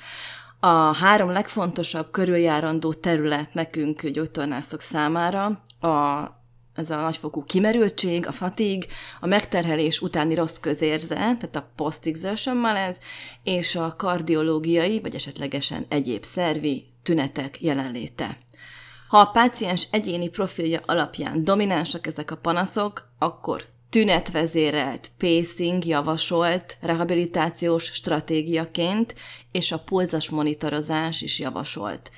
A 0.59 0.95
három 0.95 1.31
legfontosabb 1.31 2.11
körüljárandó 2.11 2.93
terület 2.93 3.53
nekünk 3.53 4.07
gyógytornászok 4.07 4.81
számára 4.81 5.45
a 5.79 6.23
ez 6.75 6.89
a 6.89 7.01
nagyfokú 7.01 7.43
kimerültség, 7.43 8.27
a 8.27 8.31
fatig, 8.31 8.85
a 9.19 9.27
megterhelés 9.27 10.01
utáni 10.01 10.35
rossz 10.35 10.57
közérze, 10.57 11.15
tehát 11.15 11.55
a 11.55 11.71
post-exertion 11.75 12.57
malaise, 12.57 12.99
és 13.43 13.75
a 13.75 13.95
kardiológiai, 13.97 14.99
vagy 14.99 15.15
esetlegesen 15.15 15.85
egyéb 15.89 16.23
szervi 16.23 16.85
tünetek 17.03 17.61
jelenléte. 17.61 18.37
Ha 19.07 19.17
a 19.17 19.25
páciens 19.25 19.87
egyéni 19.91 20.29
profilja 20.29 20.79
alapján 20.85 21.43
dominánsak 21.43 22.07
ezek 22.07 22.31
a 22.31 22.37
panaszok, 22.37 23.09
akkor 23.19 23.65
tünetvezérelt 23.89 25.11
pacing 25.17 25.85
javasolt 25.85 26.77
rehabilitációs 26.81 27.83
stratégiaként, 27.83 29.15
és 29.51 29.71
a 29.71 29.79
pulzas 29.79 30.29
monitorozás 30.29 31.21
is 31.21 31.39
javasolt 31.39 32.11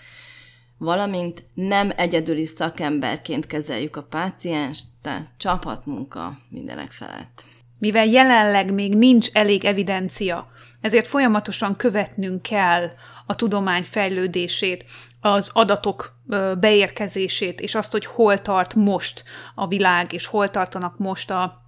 valamint 0.77 1.43
nem 1.53 1.91
egyedüli 1.95 2.45
szakemberként 2.45 3.45
kezeljük 3.45 3.95
a 3.95 4.03
pácienst, 4.03 4.85
tehát 5.01 5.29
csapatmunka 5.37 6.37
mindenek 6.49 6.91
felett. 6.91 7.43
Mivel 7.79 8.05
jelenleg 8.05 8.73
még 8.73 8.95
nincs 8.95 9.29
elég 9.33 9.65
evidencia, 9.65 10.47
ezért 10.81 11.07
folyamatosan 11.07 11.75
követnünk 11.75 12.41
kell 12.41 12.89
a 13.25 13.35
tudomány 13.35 13.83
fejlődését, 13.83 14.85
az 15.21 15.51
adatok 15.53 16.15
beérkezését, 16.59 17.61
és 17.61 17.75
azt, 17.75 17.91
hogy 17.91 18.05
hol 18.05 18.41
tart 18.41 18.75
most 18.75 19.23
a 19.55 19.67
világ, 19.67 20.13
és 20.13 20.25
hol 20.25 20.49
tartanak 20.49 20.97
most 20.97 21.31
a, 21.31 21.65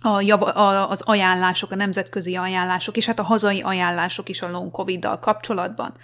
a 0.00 0.30
a, 0.30 0.90
az 0.90 1.00
ajánlások, 1.00 1.70
a 1.70 1.74
nemzetközi 1.74 2.36
ajánlások, 2.36 2.96
és 2.96 3.06
hát 3.06 3.18
a 3.18 3.22
hazai 3.22 3.60
ajánlások 3.60 4.28
is 4.28 4.42
a 4.42 4.50
long 4.50 4.70
covid-dal 4.70 5.18
kapcsolatban. 5.18 5.94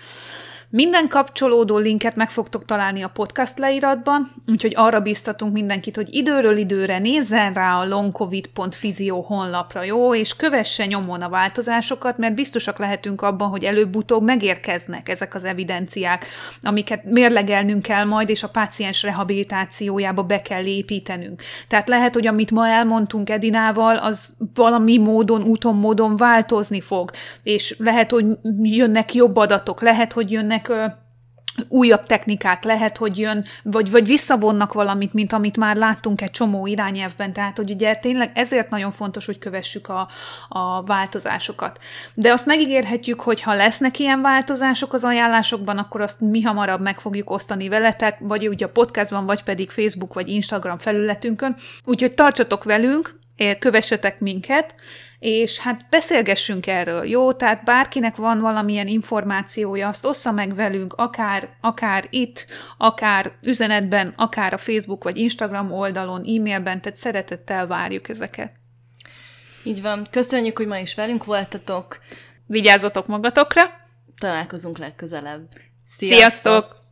Minden 0.71 1.09
kapcsolódó 1.09 1.79
linket 1.79 2.17
meg 2.17 2.31
fogtok 2.31 2.65
találni 2.65 3.03
a 3.03 3.09
podcast 3.09 3.59
leíratban, 3.59 4.29
úgyhogy 4.47 4.73
arra 4.77 5.01
biztatunk 5.01 5.53
mindenkit, 5.53 5.97
hogy 5.97 6.15
időről 6.15 6.57
időre 6.57 6.99
nézzen 6.99 7.53
rá 7.53 7.79
a 7.79 7.87
longcovid.fizio 7.87 9.21
honlapra, 9.21 9.83
jó, 9.83 10.15
és 10.15 10.37
kövesse 10.37 10.87
nyomon 10.87 11.23
a 11.23 11.29
változásokat, 11.29 12.19
mert 12.19 12.35
biztosak 12.35 12.79
lehetünk 12.79 13.23
abban, 13.23 13.49
hogy 13.49 13.65
előbb-utóbb 13.65 14.23
megérkeznek 14.23 15.09
ezek 15.09 15.35
az 15.35 15.45
evidenciák, 15.45 16.27
amiket 16.61 17.05
mérlegelnünk 17.05 17.83
kell 17.83 18.05
majd, 18.05 18.29
és 18.29 18.43
a 18.43 18.49
páciens 18.49 19.03
rehabilitációjába 19.03 20.23
be 20.23 20.43
kell 20.43 20.65
építenünk. 20.65 21.43
Tehát 21.69 21.89
lehet, 21.89 22.15
hogy 22.15 22.27
amit 22.27 22.51
ma 22.51 22.69
elmondtunk 22.69 23.31
Edinával, 23.31 23.97
az 23.97 24.37
valami 24.55 24.99
módon, 24.99 25.43
úton, 25.43 25.77
módon 25.77 26.17
változni 26.17 26.81
fog, 26.81 27.11
és 27.43 27.77
lehet, 27.79 28.11
hogy 28.11 28.27
jönnek 28.63 29.15
jobb 29.15 29.37
adatok, 29.37 29.83
lehet, 29.83 30.13
hogy 30.13 30.31
jönnek 30.31 30.64
jönnek 30.69 31.03
újabb 31.69 32.07
technikák, 32.07 32.65
lehet, 32.65 32.97
hogy 32.97 33.19
jön, 33.19 33.45
vagy, 33.63 33.91
vagy 33.91 34.07
visszavonnak 34.07 34.73
valamit, 34.73 35.13
mint 35.13 35.33
amit 35.33 35.57
már 35.57 35.77
láttunk 35.77 36.21
egy 36.21 36.31
csomó 36.31 36.67
irányelvben, 36.67 37.33
tehát 37.33 37.57
hogy 37.57 37.71
ugye 37.71 37.95
tényleg 37.95 38.31
ezért 38.35 38.71
nagyon 38.71 38.91
fontos, 38.91 39.27
hogy 39.27 39.39
kövessük 39.39 39.89
a, 39.89 40.09
a 40.49 40.83
változásokat. 40.83 41.79
De 42.15 42.33
azt 42.33 42.47
megígérhetjük, 42.47 43.21
hogy 43.21 43.41
ha 43.41 43.55
lesznek 43.55 43.99
ilyen 43.99 44.21
változások 44.21 44.93
az 44.93 45.05
ajánlásokban, 45.05 45.79
akkor 45.79 46.01
azt 46.01 46.21
mi 46.21 46.43
hamarabb 46.43 46.81
meg 46.81 47.01
fogjuk 47.01 47.31
osztani 47.31 47.69
veletek, 47.69 48.17
vagy 48.21 48.49
ugye 48.49 48.65
a 48.65 48.69
podcastban, 48.69 49.27
vagy 49.27 49.43
pedig 49.43 49.71
Facebook 49.71 50.15
vagy 50.15 50.29
Instagram 50.29 50.79
felületünkön. 50.79 51.55
Úgyhogy 51.85 52.15
tartsatok 52.15 52.65
velünk, 52.65 53.19
kövessetek 53.59 54.21
minket, 54.21 54.75
és 55.19 55.59
hát 55.59 55.87
beszélgessünk 55.91 56.67
erről, 56.67 57.05
jó? 57.05 57.33
Tehát 57.33 57.65
bárkinek 57.65 58.17
van 58.17 58.41
valamilyen 58.41 58.87
információja, 58.87 59.89
azt 59.89 60.05
ossza 60.05 60.33
meg 60.33 60.55
velünk, 60.55 60.93
akár, 60.93 61.49
akár 61.61 62.07
itt, 62.11 62.47
akár 62.79 63.33
üzenetben, 63.43 64.13
akár 64.17 64.53
a 64.53 64.59
Facebook 64.59 65.05
vagy 65.05 65.17
Instagram 65.17 65.73
oldalon, 65.73 66.21
e-mailben, 66.21 66.81
tehát 66.81 66.99
szeretettel 66.99 67.67
várjuk 67.67 68.09
ezeket. 68.09 68.53
Így 69.65 69.83
van. 69.83 70.07
Köszönjük, 70.11 70.57
hogy 70.57 70.67
ma 70.67 70.79
is 70.79 70.95
velünk 70.95 71.25
voltatok. 71.25 71.99
Vigyázzatok 72.47 73.07
magatokra. 73.07 73.63
Találkozunk 74.19 74.79
legközelebb. 74.79 75.49
Sziasztok! 75.87 76.19
Sziasztok! 76.19 76.84